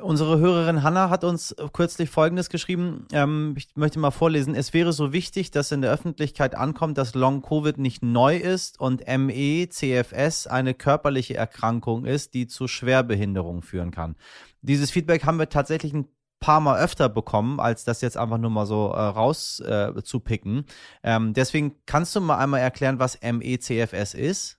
Unsere 0.00 0.38
Hörerin 0.38 0.82
Hanna 0.82 1.08
hat 1.08 1.24
uns 1.24 1.54
kürzlich 1.72 2.10
Folgendes 2.10 2.48
geschrieben. 2.48 3.06
Ähm, 3.12 3.54
ich 3.56 3.68
möchte 3.76 3.98
mal 3.98 4.10
vorlesen. 4.10 4.54
Es 4.54 4.74
wäre 4.74 4.92
so 4.92 5.12
wichtig, 5.12 5.50
dass 5.50 5.70
in 5.72 5.82
der 5.82 5.92
Öffentlichkeit 5.92 6.54
ankommt, 6.54 6.98
dass 6.98 7.14
Long-Covid 7.14 7.78
nicht 7.78 8.02
neu 8.02 8.36
ist 8.36 8.80
und 8.80 9.04
ME, 9.06 9.68
CFS 9.68 10.46
eine 10.46 10.74
körperliche 10.74 11.36
Erkrankung 11.36 12.04
ist, 12.04 12.34
die 12.34 12.46
zu 12.46 12.66
Schwerbehinderung 12.66 13.62
führen 13.62 13.90
kann. 13.90 14.16
Dieses 14.62 14.90
Feedback 14.90 15.24
haben 15.24 15.38
wir 15.38 15.48
tatsächlich 15.48 15.92
ein 15.92 16.08
paar 16.40 16.60
Mal 16.60 16.82
öfter 16.82 17.08
bekommen, 17.08 17.60
als 17.60 17.84
das 17.84 18.00
jetzt 18.00 18.16
einfach 18.16 18.38
nur 18.38 18.50
mal 18.50 18.66
so 18.66 18.88
äh, 18.88 19.00
rauszupicken. 19.00 20.66
Äh, 21.02 21.14
ähm, 21.14 21.32
deswegen 21.34 21.76
kannst 21.86 22.14
du 22.14 22.20
mal 22.20 22.38
einmal 22.38 22.60
erklären, 22.60 22.98
was 22.98 23.18
ME-CFS 23.22 24.14
ist? 24.14 24.58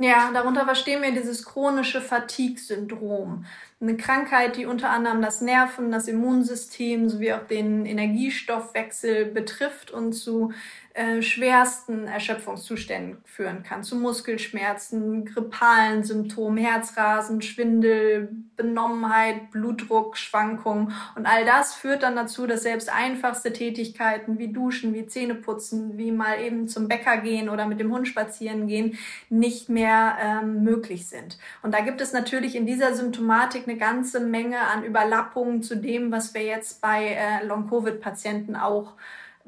Ja, 0.00 0.30
darunter 0.32 0.64
verstehen 0.64 1.02
wir 1.02 1.10
dieses 1.10 1.44
chronische 1.44 2.00
Fatigue-Syndrom. 2.00 3.44
Eine 3.80 3.96
Krankheit, 3.96 4.54
die 4.56 4.64
unter 4.64 4.90
anderem 4.90 5.20
das 5.20 5.40
Nerven, 5.40 5.90
das 5.90 6.06
Immunsystem 6.06 7.08
sowie 7.08 7.32
auch 7.32 7.46
den 7.48 7.84
Energiestoffwechsel 7.84 9.26
betrifft 9.26 9.90
und 9.90 10.12
zu 10.12 10.52
äh, 10.98 11.22
schwersten 11.22 12.08
Erschöpfungszuständen 12.08 13.18
führen 13.24 13.62
kann, 13.62 13.84
zu 13.84 13.94
Muskelschmerzen, 13.94 15.24
grippalen 15.24 16.02
Symptomen, 16.02 16.58
Herzrasen, 16.58 17.40
Schwindel, 17.40 18.30
Benommenheit, 18.56 19.52
Blutdruck, 19.52 20.16
Schwankungen. 20.16 20.92
Und 21.14 21.26
all 21.26 21.44
das 21.44 21.76
führt 21.76 22.02
dann 22.02 22.16
dazu, 22.16 22.48
dass 22.48 22.64
selbst 22.64 22.92
einfachste 22.92 23.52
Tätigkeiten 23.52 24.40
wie 24.40 24.52
Duschen, 24.52 24.92
wie 24.92 25.06
Zähneputzen, 25.06 25.96
wie 25.98 26.10
mal 26.10 26.40
eben 26.40 26.66
zum 26.66 26.88
Bäcker 26.88 27.18
gehen 27.18 27.48
oder 27.48 27.66
mit 27.66 27.78
dem 27.78 27.92
Hund 27.92 28.08
spazieren 28.08 28.66
gehen, 28.66 28.98
nicht 29.28 29.68
mehr 29.68 30.16
ähm, 30.20 30.64
möglich 30.64 31.06
sind. 31.06 31.38
Und 31.62 31.74
da 31.74 31.80
gibt 31.80 32.00
es 32.00 32.12
natürlich 32.12 32.56
in 32.56 32.66
dieser 32.66 32.94
Symptomatik 32.94 33.68
eine 33.68 33.78
ganze 33.78 34.18
Menge 34.18 34.58
an 34.58 34.82
Überlappungen 34.82 35.62
zu 35.62 35.76
dem, 35.76 36.10
was 36.10 36.34
wir 36.34 36.42
jetzt 36.42 36.80
bei 36.80 37.10
äh, 37.10 37.44
Long-Covid-Patienten 37.44 38.56
auch 38.56 38.94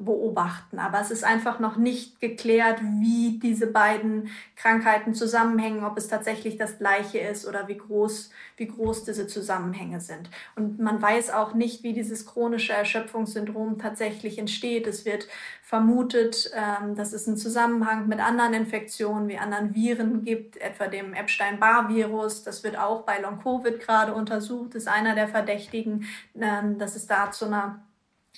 beobachten. 0.05 0.79
Aber 0.79 0.99
es 0.99 1.11
ist 1.11 1.23
einfach 1.23 1.59
noch 1.59 1.77
nicht 1.77 2.19
geklärt, 2.19 2.81
wie 2.81 3.39
diese 3.39 3.67
beiden 3.67 4.29
Krankheiten 4.55 5.13
zusammenhängen, 5.13 5.83
ob 5.83 5.97
es 5.97 6.07
tatsächlich 6.07 6.57
das 6.57 6.77
gleiche 6.77 7.19
ist 7.19 7.47
oder 7.47 7.67
wie 7.67 7.77
groß, 7.77 8.31
wie 8.57 8.67
groß 8.67 9.05
diese 9.05 9.27
Zusammenhänge 9.27 10.01
sind. 10.01 10.29
Und 10.55 10.79
man 10.79 11.01
weiß 11.01 11.31
auch 11.31 11.53
nicht, 11.53 11.83
wie 11.83 11.93
dieses 11.93 12.25
chronische 12.25 12.73
Erschöpfungssyndrom 12.73 13.79
tatsächlich 13.79 14.37
entsteht. 14.37 14.87
Es 14.87 15.05
wird 15.05 15.27
vermutet, 15.71 16.51
ähm, 16.53 16.95
dass 16.95 17.13
es 17.13 17.27
einen 17.27 17.37
Zusammenhang 17.37 18.07
mit 18.07 18.19
anderen 18.19 18.53
Infektionen 18.53 19.29
wie 19.29 19.37
anderen 19.37 19.73
Viren 19.73 20.23
gibt, 20.23 20.57
etwa 20.57 20.87
dem 20.87 21.13
Epstein-Barr-Virus. 21.13 22.43
Das 22.43 22.63
wird 22.63 22.77
auch 22.77 23.03
bei 23.03 23.19
Long-Covid 23.19 23.79
gerade 23.79 24.13
untersucht, 24.13 24.75
ist 24.75 24.87
einer 24.87 25.15
der 25.15 25.29
Verdächtigen, 25.29 26.05
ähm, 26.35 26.77
dass 26.77 26.95
es 26.97 27.07
da 27.07 27.31
zu 27.31 27.45
einer 27.45 27.79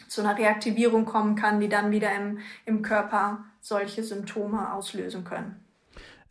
zu 0.07 0.21
einer 0.21 0.37
Reaktivierung 0.37 1.05
kommen 1.05 1.35
kann, 1.35 1.59
die 1.59 1.69
dann 1.69 1.91
wieder 1.91 2.13
im, 2.15 2.39
im 2.65 2.81
Körper 2.81 3.45
solche 3.61 4.03
Symptome 4.03 4.73
auslösen 4.73 5.23
können. 5.23 5.62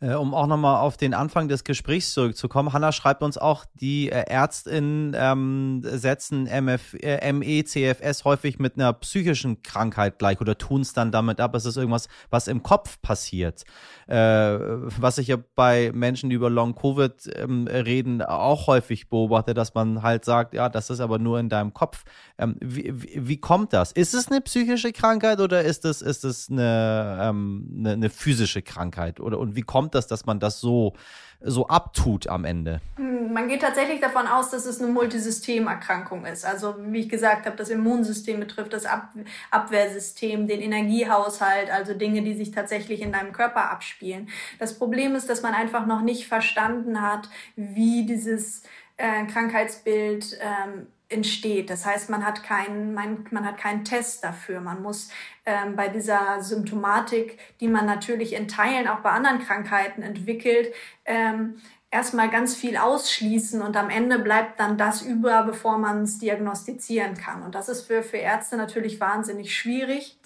Äh, 0.03 0.15
um 0.15 0.33
auch 0.33 0.47
nochmal 0.47 0.81
auf 0.81 0.97
den 0.97 1.13
Anfang 1.13 1.47
des 1.47 1.63
Gesprächs 1.63 2.13
zurückzukommen. 2.13 2.73
Hanna 2.73 2.91
schreibt 2.91 3.23
uns 3.23 3.37
auch, 3.37 3.63
die 3.75 4.09
äh, 4.09 4.25
Ärztinnen 4.27 5.15
ähm, 5.17 5.81
setzen 5.81 6.45
MF, 6.45 6.95
äh, 7.01 7.31
ME, 7.31 7.63
CFS 7.63 8.25
häufig 8.25 8.59
mit 8.59 8.75
einer 8.75 8.91
psychischen 8.91 9.63
Krankheit 9.63 10.19
gleich 10.19 10.41
oder 10.41 10.57
tun 10.57 10.81
es 10.81 10.91
dann 10.91 11.13
damit 11.13 11.39
ab. 11.39 11.55
Es 11.55 11.65
ist 11.65 11.77
irgendwas, 11.77 12.09
was 12.29 12.49
im 12.49 12.63
Kopf 12.63 13.01
passiert. 13.01 13.63
Äh, 14.07 14.17
was 14.17 15.19
ich 15.19 15.27
ja 15.27 15.37
bei 15.55 15.91
Menschen, 15.93 16.29
die 16.29 16.35
über 16.35 16.49
Long-Covid 16.49 17.37
ähm, 17.37 17.67
reden, 17.67 18.21
auch 18.21 18.67
häufig 18.67 19.07
beobachte, 19.07 19.53
dass 19.53 19.73
man 19.73 20.03
halt 20.03 20.25
sagt, 20.25 20.53
ja, 20.53 20.67
das 20.67 20.89
ist 20.89 20.99
aber 20.99 21.17
nur 21.17 21.39
in 21.39 21.47
deinem 21.47 21.73
Kopf. 21.73 22.03
Ähm, 22.37 22.57
wie, 22.59 22.91
wie, 22.93 23.37
kommt 23.37 23.71
das? 23.71 23.93
Ist 23.93 24.13
es 24.13 24.27
eine 24.27 24.41
psychische 24.41 24.91
Krankheit 24.91 25.39
oder 25.39 25.61
ist 25.61 25.85
es, 25.85 26.01
ist 26.01 26.25
es 26.25 26.49
eine, 26.49 27.19
ähm, 27.21 27.73
eine, 27.77 27.91
eine 27.91 28.09
physische 28.09 28.61
Krankheit? 28.61 29.21
Oder, 29.21 29.39
und 29.39 29.55
wie 29.55 29.61
kommt 29.61 29.92
das, 29.93 30.07
dass 30.07 30.25
man 30.25 30.39
das 30.39 30.59
so, 30.59 30.93
so 31.41 31.67
abtut 31.67 32.27
am 32.27 32.45
Ende? 32.45 32.81
Man 32.97 33.47
geht 33.47 33.61
tatsächlich 33.61 33.99
davon 33.99 34.27
aus, 34.27 34.49
dass 34.49 34.65
es 34.65 34.81
eine 34.81 34.91
Multisystemerkrankung 34.91 36.25
ist. 36.25 36.45
Also 36.45 36.75
wie 36.79 37.01
ich 37.01 37.09
gesagt 37.09 37.45
habe, 37.45 37.55
das 37.55 37.69
Immunsystem 37.69 38.39
betrifft 38.39 38.73
das 38.73 38.85
Ab 38.85 39.09
Abwehrsystem, 39.51 40.47
den 40.47 40.61
Energiehaushalt, 40.61 41.69
also 41.71 41.93
Dinge, 41.93 42.21
die 42.21 42.33
sich 42.33 42.51
tatsächlich 42.51 43.01
in 43.01 43.11
deinem 43.11 43.33
Körper 43.33 43.71
abspielen. 43.71 44.29
Das 44.59 44.77
Problem 44.77 45.15
ist, 45.15 45.29
dass 45.29 45.41
man 45.41 45.53
einfach 45.53 45.85
noch 45.85 46.01
nicht 46.01 46.27
verstanden 46.27 47.01
hat, 47.01 47.29
wie 47.55 48.05
dieses 48.05 48.63
äh, 48.97 49.25
Krankheitsbild 49.25 50.37
ähm, 50.39 50.87
entsteht. 51.09 51.69
Das 51.69 51.85
heißt, 51.85 52.09
man 52.09 52.25
hat 52.25 52.43
keinen, 52.43 52.93
man, 52.93 53.25
man 53.31 53.45
hat 53.45 53.57
keinen 53.57 53.85
Test 53.85 54.23
dafür. 54.23 54.61
Man 54.61 54.81
muss 54.81 55.09
ähm, 55.45 55.75
bei 55.75 55.87
dieser 55.87 56.41
Symptomatik, 56.41 57.37
die 57.59 57.67
man 57.67 57.85
natürlich 57.85 58.33
in 58.33 58.47
Teilen 58.47 58.87
auch 58.87 58.99
bei 58.99 59.11
anderen 59.11 59.39
Krankheiten 59.39 60.01
entwickelt, 60.01 60.73
ähm, 61.05 61.61
erstmal 61.91 62.29
ganz 62.29 62.55
viel 62.55 62.75
ausschließen 62.75 63.61
und 63.61 63.77
am 63.77 63.91
Ende 63.91 64.17
bleibt 64.17 64.59
dann 64.59 64.77
das 64.77 65.03
über, 65.03 65.43
bevor 65.43 65.77
man 65.77 66.03
es 66.03 66.17
diagnostizieren 66.17 67.15
kann. 67.15 67.43
Und 67.43 67.53
das 67.53 67.69
ist 67.69 67.83
für, 67.83 68.01
für 68.01 68.17
Ärzte 68.17 68.57
natürlich 68.57 68.99
wahnsinnig 68.99 69.55
schwierig 69.55 70.17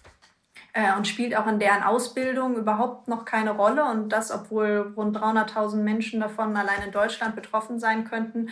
äh, 0.77 0.95
und 0.95 1.07
spielt 1.07 1.35
auch 1.35 1.47
in 1.47 1.57
deren 1.57 1.81
Ausbildung 1.81 2.55
überhaupt 2.55 3.07
noch 3.07 3.25
keine 3.25 3.49
Rolle. 3.51 3.83
Und 3.85 4.09
das, 4.09 4.31
obwohl 4.31 4.93
rund 4.95 5.17
300.000 5.17 5.77
Menschen 5.77 6.19
davon 6.19 6.55
allein 6.55 6.83
in 6.85 6.91
Deutschland 6.91 7.35
betroffen 7.35 7.79
sein 7.79 8.03
könnten. 8.03 8.49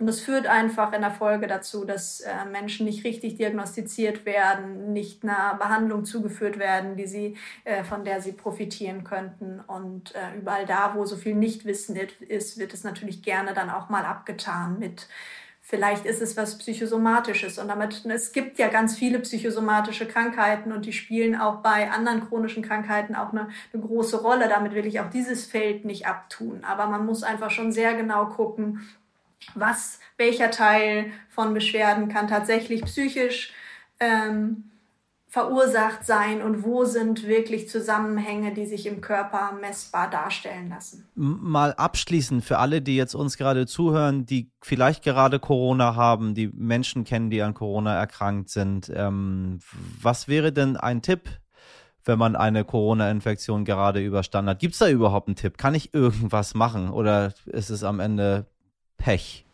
Und 0.00 0.06
das 0.06 0.18
führt 0.18 0.48
einfach 0.48 0.92
in 0.92 1.02
der 1.02 1.12
Folge 1.12 1.46
dazu, 1.46 1.84
dass 1.84 2.20
äh, 2.20 2.32
Menschen 2.50 2.84
nicht 2.84 3.04
richtig 3.04 3.36
diagnostiziert 3.36 4.26
werden, 4.26 4.92
nicht 4.92 5.22
einer 5.22 5.54
Behandlung 5.54 6.04
zugeführt 6.04 6.58
werden, 6.58 6.96
die 6.96 7.06
sie, 7.06 7.36
äh, 7.62 7.84
von 7.84 8.04
der 8.04 8.20
sie 8.20 8.32
profitieren 8.32 9.04
könnten. 9.04 9.60
Und 9.60 10.16
äh, 10.16 10.36
überall 10.36 10.66
da, 10.66 10.94
wo 10.96 11.06
so 11.06 11.14
viel 11.14 11.36
Nichtwissen 11.36 11.94
ist, 11.94 12.58
wird 12.58 12.74
es 12.74 12.82
natürlich 12.82 13.22
gerne 13.22 13.54
dann 13.54 13.70
auch 13.70 13.88
mal 13.88 14.04
abgetan 14.04 14.80
mit 14.80 15.06
Vielleicht 15.70 16.06
ist 16.06 16.22
es 16.22 16.34
was 16.34 16.56
Psychosomatisches 16.56 17.58
und 17.58 17.68
damit, 17.68 18.02
es 18.06 18.32
gibt 18.32 18.58
ja 18.58 18.68
ganz 18.68 18.96
viele 18.96 19.18
psychosomatische 19.18 20.06
Krankheiten 20.06 20.72
und 20.72 20.86
die 20.86 20.94
spielen 20.94 21.38
auch 21.38 21.56
bei 21.56 21.90
anderen 21.90 22.26
chronischen 22.26 22.62
Krankheiten 22.62 23.14
auch 23.14 23.32
eine, 23.32 23.50
eine 23.74 23.82
große 23.82 24.22
Rolle. 24.22 24.48
Damit 24.48 24.72
will 24.72 24.86
ich 24.86 24.98
auch 24.98 25.10
dieses 25.10 25.44
Feld 25.44 25.84
nicht 25.84 26.06
abtun. 26.06 26.64
Aber 26.64 26.86
man 26.86 27.04
muss 27.04 27.22
einfach 27.22 27.50
schon 27.50 27.70
sehr 27.70 27.92
genau 27.92 28.24
gucken, 28.30 28.88
was, 29.54 30.00
welcher 30.16 30.50
Teil 30.50 31.12
von 31.28 31.52
Beschwerden 31.52 32.08
kann 32.08 32.28
tatsächlich 32.28 32.82
psychisch 32.86 33.52
ähm, 34.00 34.70
verursacht 35.30 36.06
sein 36.06 36.40
und 36.40 36.64
wo 36.64 36.86
sind 36.86 37.26
wirklich 37.26 37.68
Zusammenhänge, 37.68 38.54
die 38.54 38.64
sich 38.64 38.86
im 38.86 39.02
Körper 39.02 39.52
messbar 39.60 40.08
darstellen 40.08 40.70
lassen. 40.70 41.06
Mal 41.14 41.74
abschließend 41.74 42.42
für 42.42 42.58
alle, 42.58 42.80
die 42.80 42.96
jetzt 42.96 43.14
uns 43.14 43.36
gerade 43.36 43.66
zuhören, 43.66 44.24
die 44.24 44.50
vielleicht 44.62 45.04
gerade 45.04 45.38
Corona 45.38 45.94
haben, 45.94 46.34
die 46.34 46.48
Menschen 46.48 47.04
kennen, 47.04 47.28
die 47.28 47.42
an 47.42 47.52
Corona 47.52 47.94
erkrankt 47.94 48.48
sind. 48.48 48.90
Ähm, 48.94 49.58
was 50.00 50.28
wäre 50.28 50.50
denn 50.50 50.78
ein 50.78 51.02
Tipp, 51.02 51.28
wenn 52.06 52.18
man 52.18 52.34
eine 52.34 52.64
Corona-Infektion 52.64 53.66
gerade 53.66 54.00
überstanden 54.00 54.48
hat? 54.48 54.60
Gibt 54.60 54.72
es 54.72 54.78
da 54.78 54.88
überhaupt 54.88 55.28
einen 55.28 55.36
Tipp? 55.36 55.58
Kann 55.58 55.74
ich 55.74 55.92
irgendwas 55.92 56.54
machen 56.54 56.88
oder 56.88 57.34
ist 57.44 57.68
es 57.68 57.84
am 57.84 58.00
Ende 58.00 58.46
Pech? 58.96 59.44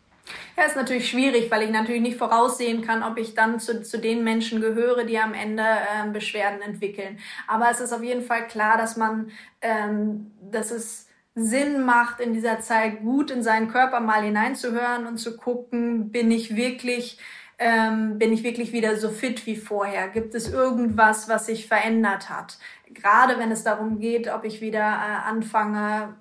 Ja, 0.57 0.63
ist 0.63 0.75
natürlich 0.75 1.09
schwierig, 1.09 1.51
weil 1.51 1.63
ich 1.63 1.69
natürlich 1.69 2.01
nicht 2.01 2.17
voraussehen 2.17 2.81
kann, 2.81 3.03
ob 3.03 3.17
ich 3.17 3.35
dann 3.35 3.59
zu, 3.59 3.83
zu 3.83 3.99
den 3.99 4.23
Menschen 4.23 4.61
gehöre, 4.61 5.03
die 5.03 5.19
am 5.19 5.33
Ende 5.33 5.63
äh, 5.63 6.09
Beschwerden 6.11 6.61
entwickeln. 6.61 7.19
Aber 7.47 7.69
es 7.69 7.79
ist 7.79 7.93
auf 7.93 8.03
jeden 8.03 8.23
Fall 8.23 8.47
klar, 8.47 8.77
dass 8.77 8.97
man, 8.97 9.31
ähm, 9.61 10.31
dass 10.51 10.71
es 10.71 11.07
Sinn 11.35 11.85
macht, 11.85 12.21
in 12.21 12.33
dieser 12.33 12.59
Zeit 12.61 13.01
gut 13.01 13.29
in 13.29 13.43
seinen 13.43 13.69
Körper 13.69 13.99
mal 13.99 14.23
hineinzuhören 14.23 15.05
und 15.05 15.17
zu 15.17 15.37
gucken, 15.37 16.11
bin 16.11 16.31
ich 16.31 16.55
wirklich 16.55 17.19
ähm, 17.57 18.17
bin 18.17 18.33
ich 18.33 18.43
wirklich 18.43 18.73
wieder 18.73 18.97
so 18.97 19.09
fit 19.09 19.45
wie 19.45 19.55
vorher? 19.55 20.09
Gibt 20.09 20.35
es 20.35 20.51
irgendwas, 20.51 21.29
was 21.29 21.45
sich 21.45 21.67
verändert 21.67 22.29
hat? 22.29 22.57
Gerade 22.93 23.39
wenn 23.39 23.51
es 23.51 23.63
darum 23.63 23.99
geht, 23.99 24.27
ob 24.31 24.43
ich 24.43 24.61
wieder 24.61 24.81
äh, 24.81 25.29
anfange, 25.29 26.15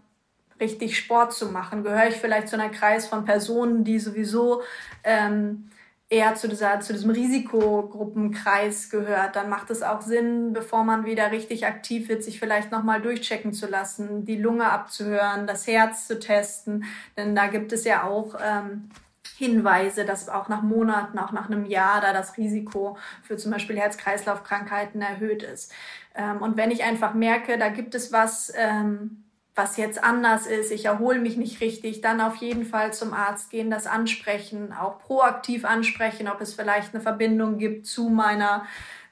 richtig 0.61 0.97
Sport 0.97 1.33
zu 1.33 1.47
machen? 1.47 1.83
Gehöre 1.83 2.09
ich 2.09 2.17
vielleicht 2.17 2.49
zu 2.49 2.57
einer 2.57 2.71
Kreis 2.71 3.07
von 3.07 3.25
Personen, 3.25 3.85
die 3.85 3.99
sowieso 3.99 4.63
ähm, 5.03 5.71
eher 6.09 6.35
zu, 6.35 6.49
dieser, 6.49 6.81
zu 6.81 6.93
diesem 6.93 7.11
Risikogruppenkreis 7.11 8.91
gehört? 8.91 9.37
Dann 9.37 9.49
macht 9.49 9.71
es 9.71 9.83
auch 9.83 10.01
Sinn, 10.01 10.53
bevor 10.53 10.85
man 10.85 11.05
wieder 11.05 11.31
richtig 11.33 11.67
aktiv 11.67 12.09
wird, 12.09 12.23
sich 12.23 12.39
vielleicht 12.39 12.71
nochmal 12.71 13.01
durchchecken 13.01 13.53
zu 13.53 13.67
lassen, 13.67 14.25
die 14.25 14.37
Lunge 14.37 14.71
abzuhören, 14.71 15.47
das 15.47 15.67
Herz 15.67 16.07
zu 16.07 16.19
testen. 16.19 16.85
Denn 17.17 17.35
da 17.35 17.47
gibt 17.47 17.73
es 17.73 17.85
ja 17.85 18.05
auch 18.05 18.37
ähm, 18.43 18.91
Hinweise, 19.37 20.05
dass 20.05 20.29
auch 20.29 20.49
nach 20.49 20.63
Monaten, 20.63 21.19
auch 21.19 21.33
nach 21.33 21.51
einem 21.51 21.65
Jahr 21.65 22.01
da 22.01 22.13
das 22.13 22.37
Risiko 22.37 22.97
für 23.23 23.37
zum 23.37 23.51
Beispiel 23.51 23.77
Herz-Kreislauf-Krankheiten 23.77 25.03
erhöht 25.03 25.43
ist. 25.43 25.73
Ähm, 26.15 26.41
und 26.41 26.57
wenn 26.57 26.71
ich 26.71 26.85
einfach 26.85 27.15
merke, 27.15 27.59
da 27.59 27.69
gibt 27.69 27.95
es 27.95 28.13
was, 28.13 28.53
ähm, 28.57 29.24
was 29.55 29.77
jetzt 29.77 30.03
anders 30.03 30.47
ist, 30.47 30.73
ich 30.73 30.87
erhole 30.87 31.21
mich 31.21 31.37
nicht 31.37 31.61
richtig, 31.61 32.01
dann 32.01 32.21
auf 32.21 32.37
jeden 32.37 32.65
Fall 32.65 32.93
zum 32.93 33.15
Arzt 33.15 33.51
gehen, 33.51 33.71
das 33.71 33.87
ansprechen, 33.87 34.73
auch 34.73 34.99
proaktiv 34.99 35.65
ansprechen, 35.65 36.29
ob 36.29 36.41
es 36.41 36.55
vielleicht 36.55 36.93
eine 36.93 37.03
Verbindung 37.03 37.59
gibt 37.59 37.87
zu 37.87 38.09
meiner 38.09 38.65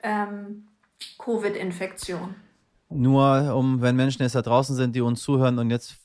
ähm, 0.03 0.67
Covid-Infektion. 1.19 2.35
Nur 2.89 3.55
um, 3.55 3.81
wenn 3.81 3.97
Menschen 3.97 4.23
jetzt 4.23 4.35
da 4.35 4.43
draußen 4.43 4.75
sind, 4.75 4.97
die 4.97 5.01
uns 5.01 5.23
zuhören 5.23 5.59
und 5.59 5.71
jetzt 5.71 6.02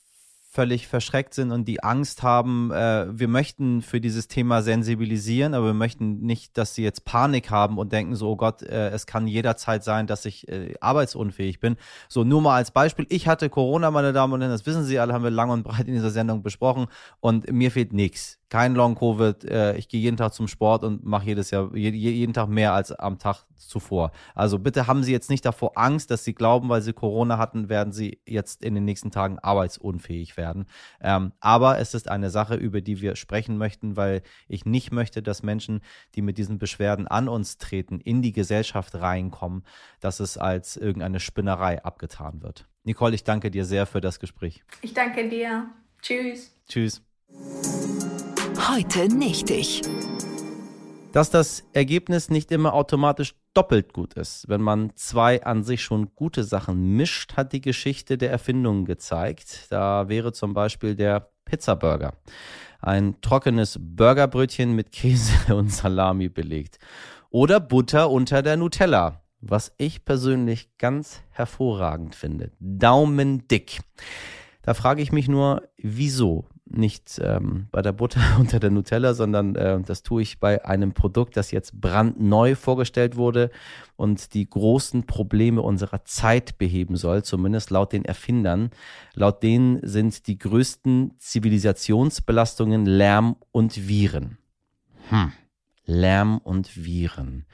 völlig 0.58 0.88
verschreckt 0.88 1.34
sind 1.34 1.52
und 1.52 1.68
die 1.68 1.84
Angst 1.84 2.24
haben, 2.24 2.72
äh, 2.72 3.06
wir 3.16 3.28
möchten 3.28 3.80
für 3.80 4.00
dieses 4.00 4.26
Thema 4.26 4.60
sensibilisieren, 4.60 5.54
aber 5.54 5.66
wir 5.66 5.74
möchten 5.74 6.18
nicht, 6.22 6.58
dass 6.58 6.74
sie 6.74 6.82
jetzt 6.82 7.04
Panik 7.04 7.48
haben 7.48 7.78
und 7.78 7.92
denken 7.92 8.16
so, 8.16 8.30
oh 8.30 8.36
Gott, 8.36 8.62
äh, 8.62 8.88
es 8.88 9.06
kann 9.06 9.28
jederzeit 9.28 9.84
sein, 9.84 10.08
dass 10.08 10.24
ich 10.24 10.48
äh, 10.48 10.74
arbeitsunfähig 10.80 11.60
bin. 11.60 11.76
So, 12.08 12.24
nur 12.24 12.42
mal 12.42 12.56
als 12.56 12.72
Beispiel, 12.72 13.06
ich 13.08 13.28
hatte 13.28 13.50
Corona, 13.50 13.92
meine 13.92 14.12
Damen 14.12 14.32
und 14.32 14.40
Herren, 14.40 14.50
das 14.50 14.66
wissen 14.66 14.82
Sie 14.82 14.98
alle, 14.98 15.12
haben 15.12 15.22
wir 15.22 15.30
lang 15.30 15.50
und 15.50 15.62
breit 15.62 15.86
in 15.86 15.94
dieser 15.94 16.10
Sendung 16.10 16.42
besprochen 16.42 16.86
und 17.20 17.52
mir 17.52 17.70
fehlt 17.70 17.92
nichts 17.92 18.37
kein 18.50 18.74
Long-Covid. 18.74 19.44
Äh, 19.44 19.76
ich 19.76 19.88
gehe 19.88 20.00
jeden 20.00 20.16
Tag 20.16 20.32
zum 20.34 20.48
Sport 20.48 20.84
und 20.84 21.04
mache 21.04 21.26
jedes 21.26 21.50
Jahr 21.50 21.74
je, 21.74 21.90
jeden 21.90 22.32
Tag 22.32 22.48
mehr 22.48 22.72
als 22.72 22.92
am 22.92 23.18
Tag 23.18 23.44
zuvor. 23.56 24.12
Also 24.34 24.58
bitte 24.58 24.86
haben 24.86 25.02
Sie 25.02 25.12
jetzt 25.12 25.30
nicht 25.30 25.44
davor 25.44 25.72
Angst, 25.76 26.10
dass 26.10 26.24
Sie 26.24 26.34
glauben, 26.34 26.68
weil 26.68 26.80
Sie 26.80 26.92
Corona 26.92 27.38
hatten, 27.38 27.68
werden 27.68 27.92
Sie 27.92 28.20
jetzt 28.26 28.64
in 28.64 28.74
den 28.74 28.84
nächsten 28.84 29.10
Tagen 29.10 29.38
arbeitsunfähig 29.38 30.36
werden. 30.36 30.66
Ähm, 31.00 31.32
aber 31.40 31.78
es 31.78 31.94
ist 31.94 32.08
eine 32.08 32.30
Sache, 32.30 32.54
über 32.54 32.80
die 32.80 33.00
wir 33.00 33.16
sprechen 33.16 33.58
möchten, 33.58 33.96
weil 33.96 34.22
ich 34.48 34.64
nicht 34.64 34.92
möchte, 34.92 35.22
dass 35.22 35.42
Menschen, 35.42 35.80
die 36.14 36.22
mit 36.22 36.38
diesen 36.38 36.58
Beschwerden 36.58 37.06
an 37.06 37.28
uns 37.28 37.58
treten, 37.58 38.00
in 38.00 38.22
die 38.22 38.32
Gesellschaft 38.32 38.94
reinkommen, 38.94 39.64
dass 40.00 40.20
es 40.20 40.38
als 40.38 40.76
irgendeine 40.76 41.20
Spinnerei 41.20 41.84
abgetan 41.84 42.42
wird. 42.42 42.66
Nicole, 42.84 43.14
ich 43.14 43.24
danke 43.24 43.50
dir 43.50 43.64
sehr 43.64 43.86
für 43.86 44.00
das 44.00 44.18
Gespräch. 44.18 44.64
Ich 44.80 44.94
danke 44.94 45.28
dir. 45.28 45.66
Tschüss. 46.00 46.54
Tschüss. 46.68 47.02
Heute 48.58 49.08
nicht 49.08 49.50
ich. 49.50 49.82
Dass 51.12 51.30
das 51.30 51.64
Ergebnis 51.72 52.28
nicht 52.28 52.50
immer 52.50 52.74
automatisch 52.74 53.34
doppelt 53.54 53.92
gut 53.92 54.14
ist. 54.14 54.48
Wenn 54.48 54.60
man 54.60 54.90
zwei 54.96 55.44
an 55.44 55.62
sich 55.62 55.82
schon 55.82 56.14
gute 56.16 56.42
Sachen 56.42 56.96
mischt, 56.96 57.36
hat 57.36 57.52
die 57.52 57.60
Geschichte 57.60 58.18
der 58.18 58.30
Erfindungen 58.30 58.84
gezeigt. 58.84 59.66
Da 59.70 60.08
wäre 60.08 60.32
zum 60.32 60.54
Beispiel 60.54 60.96
der 60.96 61.30
Pizzaburger. 61.44 62.14
Ein 62.80 63.20
trockenes 63.20 63.78
Burgerbrötchen 63.80 64.74
mit 64.74 64.92
Käse 64.92 65.54
und 65.54 65.72
Salami 65.72 66.28
belegt. 66.28 66.78
Oder 67.30 67.60
Butter 67.60 68.10
unter 68.10 68.42
der 68.42 68.56
Nutella. 68.56 69.22
Was 69.40 69.72
ich 69.78 70.04
persönlich 70.04 70.76
ganz 70.78 71.22
hervorragend 71.30 72.16
finde. 72.16 72.50
Daumen 72.58 73.46
dick. 73.46 73.80
Da 74.62 74.74
frage 74.74 75.00
ich 75.00 75.12
mich 75.12 75.28
nur, 75.28 75.62
wieso? 75.78 76.46
Nicht 76.70 77.20
ähm, 77.22 77.68
bei 77.70 77.82
der 77.82 77.92
Butter 77.92 78.20
unter 78.38 78.60
der 78.60 78.70
Nutella, 78.70 79.14
sondern 79.14 79.54
äh, 79.56 79.80
das 79.80 80.02
tue 80.02 80.22
ich 80.22 80.38
bei 80.38 80.64
einem 80.64 80.92
Produkt, 80.92 81.36
das 81.36 81.50
jetzt 81.50 81.80
brandneu 81.80 82.54
vorgestellt 82.54 83.16
wurde 83.16 83.50
und 83.96 84.34
die 84.34 84.48
großen 84.48 85.06
Probleme 85.06 85.62
unserer 85.62 86.04
Zeit 86.04 86.58
beheben 86.58 86.96
soll, 86.96 87.22
zumindest 87.22 87.70
laut 87.70 87.92
den 87.92 88.04
Erfindern. 88.04 88.70
Laut 89.14 89.42
denen 89.42 89.80
sind 89.82 90.26
die 90.26 90.38
größten 90.38 91.14
Zivilisationsbelastungen 91.18 92.86
Lärm 92.86 93.36
und 93.50 93.88
Viren. 93.88 94.38
Hm. 95.08 95.32
Lärm 95.84 96.38
und 96.38 96.84
Viren. 96.84 97.46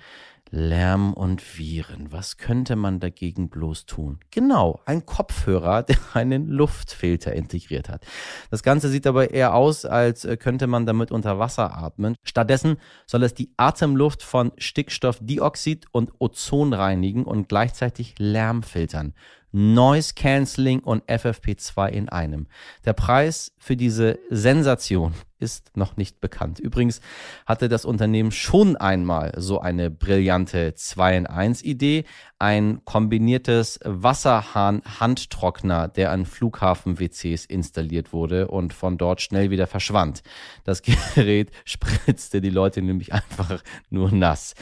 Lärm 0.54 1.14
und 1.14 1.42
Viren. 1.58 2.12
Was 2.12 2.36
könnte 2.36 2.76
man 2.76 3.00
dagegen 3.00 3.48
bloß 3.48 3.86
tun? 3.86 4.20
Genau, 4.30 4.80
ein 4.86 5.04
Kopfhörer, 5.04 5.82
der 5.82 5.96
einen 6.14 6.48
Luftfilter 6.48 7.32
integriert 7.32 7.88
hat. 7.88 8.06
Das 8.50 8.62
Ganze 8.62 8.88
sieht 8.88 9.08
aber 9.08 9.32
eher 9.32 9.54
aus, 9.54 9.84
als 9.84 10.24
äh, 10.24 10.36
könnte 10.36 10.68
man 10.68 10.86
damit 10.86 11.10
unter 11.10 11.40
Wasser 11.40 11.76
atmen. 11.76 12.14
Stattdessen 12.22 12.76
soll 13.04 13.24
es 13.24 13.34
die 13.34 13.50
Atemluft 13.56 14.22
von 14.22 14.52
Stickstoffdioxid 14.56 15.86
und 15.90 16.12
Ozon 16.20 16.72
reinigen 16.72 17.24
und 17.24 17.48
gleichzeitig 17.48 18.14
Lärm 18.18 18.62
filtern. 18.62 19.12
Noise 19.50 20.14
Cancelling 20.14 20.80
und 20.80 21.04
FFP2 21.04 21.88
in 21.88 22.08
einem. 22.08 22.46
Der 22.84 22.92
Preis 22.92 23.52
für 23.58 23.76
diese 23.76 24.18
Sensation 24.30 25.14
ist 25.44 25.76
noch 25.76 25.96
nicht 25.98 26.20
bekannt. 26.20 26.58
Übrigens 26.58 27.02
hatte 27.44 27.68
das 27.68 27.84
Unternehmen 27.84 28.32
schon 28.32 28.76
einmal 28.76 29.34
so 29.36 29.60
eine 29.60 29.90
brillante 29.90 30.74
2 30.74 31.18
in 31.18 31.26
1 31.26 31.62
Idee. 31.62 32.04
Ein 32.38 32.80
kombiniertes 32.84 33.78
Wasserhahn-Handtrockner, 33.84 35.88
der 35.88 36.12
an 36.12 36.24
Flughafen-WCs 36.24 37.44
installiert 37.44 38.14
wurde 38.14 38.48
und 38.48 38.72
von 38.72 38.96
dort 38.96 39.20
schnell 39.20 39.50
wieder 39.50 39.66
verschwand. 39.66 40.22
Das 40.64 40.80
Gerät 40.82 41.50
spritzte 41.66 42.40
die 42.40 42.50
Leute 42.50 42.80
nämlich 42.80 43.12
einfach 43.12 43.62
nur 43.90 44.10
nass. 44.10 44.54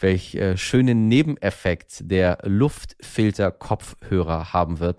Welch 0.00 0.34
äh, 0.34 0.56
schönen 0.56 1.08
Nebeneffekt 1.08 2.10
der 2.10 2.38
Luftfilter-Kopfhörer 2.44 4.54
haben 4.54 4.80
wird, 4.80 4.96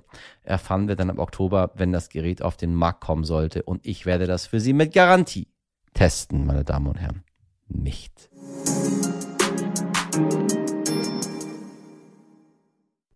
erfahren 0.52 0.90
wir 0.90 0.98
dann 0.98 1.10
im 1.10 1.18
Oktober, 1.18 1.72
wenn 1.76 1.94
das 1.94 2.10
Gerät 2.10 2.42
auf 2.42 2.58
den 2.58 2.76
Markt 2.76 3.02
kommen 3.02 3.24
sollte. 3.24 3.64
Und 3.64 3.86
ich 3.86 4.06
werde 4.06 4.28
das 4.28 4.46
für 4.46 4.60
Sie 4.60 4.74
mit 4.74 4.94
Garantie 4.94 5.48
testen, 5.94 6.46
meine 6.46 6.66
Damen 6.66 6.88
und 6.88 7.00
Herren. 7.00 7.24
Nicht. 7.68 8.30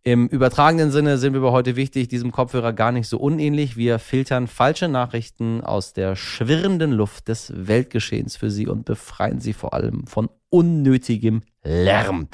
Im 0.07 0.27
übertragenen 0.27 0.91
Sinne 0.91 1.17
sind 1.17 1.33
wir 1.33 1.41
aber 1.41 1.51
heute 1.51 1.75
wichtig, 1.75 2.07
diesem 2.07 2.31
Kopfhörer 2.31 2.73
gar 2.73 2.91
nicht 2.91 3.09
so 3.09 3.17
unähnlich. 3.17 3.75
Wir 3.75 3.99
filtern 3.99 4.47
falsche 4.47 4.87
Nachrichten 4.87 5.61
aus 5.61 5.93
der 5.93 6.15
schwirrenden 6.15 6.91
Luft 6.91 7.27
des 7.27 7.51
Weltgeschehens 7.55 8.37
für 8.37 8.51
Sie 8.51 8.67
und 8.67 8.85
befreien 8.85 9.41
Sie 9.41 9.53
vor 9.53 9.73
allem 9.73 10.05
von 10.07 10.29
unnötigem 10.49 11.41
Lärm. 11.65 12.27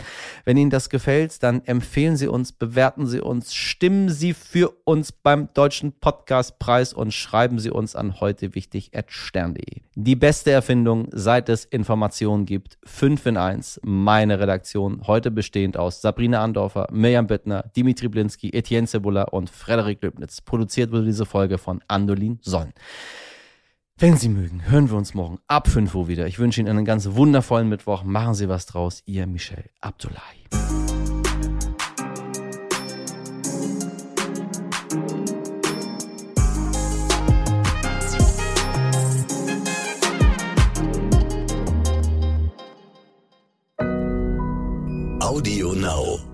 Wenn 0.43 0.57
Ihnen 0.57 0.69
das 0.69 0.89
gefällt, 0.89 1.41
dann 1.41 1.63
empfehlen 1.65 2.17
Sie 2.17 2.27
uns, 2.27 2.51
bewerten 2.51 3.07
Sie 3.07 3.21
uns, 3.21 3.53
stimmen 3.53 4.09
Sie 4.09 4.33
für 4.33 4.73
uns 4.83 5.13
beim 5.13 5.47
Deutschen 5.53 5.93
Podcastpreis 5.93 6.93
und 6.93 7.13
schreiben 7.13 7.57
Sie 7.57 7.71
uns 7.71 7.95
an 7.95 8.19
heute 8.19 8.53
wichtig 8.53 8.91
stern.de. 9.07 9.81
Die 9.95 10.15
beste 10.15 10.51
Erfindung, 10.51 11.07
seit 11.11 11.47
es 11.47 11.63
Informationen 11.65 12.45
gibt, 12.45 12.77
5 12.83 13.25
in 13.27 13.37
1, 13.37 13.79
meine 13.83 14.39
Redaktion, 14.39 15.07
heute 15.07 15.31
bestehend 15.31 15.77
aus 15.77 16.01
Sabrina 16.01 16.43
Andorfer, 16.43 16.87
Mirjam 16.91 17.27
Bittner, 17.27 17.63
Dimitri 17.75 18.09
Blinski, 18.09 18.49
Etienne 18.49 18.87
Cebula 18.87 19.23
und 19.23 19.49
Frederik 19.49 20.03
Löbnitz. 20.03 20.41
Produziert 20.41 20.91
wurde 20.91 21.05
diese 21.05 21.25
Folge 21.25 21.57
von 21.57 21.81
Andolin 21.87 22.39
Sonn. 22.41 22.73
Wenn 24.01 24.17
Sie 24.17 24.29
mögen, 24.29 24.67
hören 24.67 24.89
wir 24.89 24.97
uns 24.97 25.13
morgen 25.13 25.37
ab 25.45 25.67
5 25.67 25.93
Uhr 25.93 26.07
wieder. 26.07 26.25
Ich 26.25 26.39
wünsche 26.39 26.59
Ihnen 26.59 26.69
einen 26.69 26.85
ganz 26.85 27.09
wundervollen 27.11 27.69
Mittwoch. 27.69 28.03
Machen 28.03 28.33
Sie 28.33 28.49
was 28.49 28.65
draus. 28.65 29.03
Ihr 29.05 29.27
Michel 29.27 29.69
Abdullahi. 29.79 30.17
Audio 45.19 45.73
Now. 45.75 46.30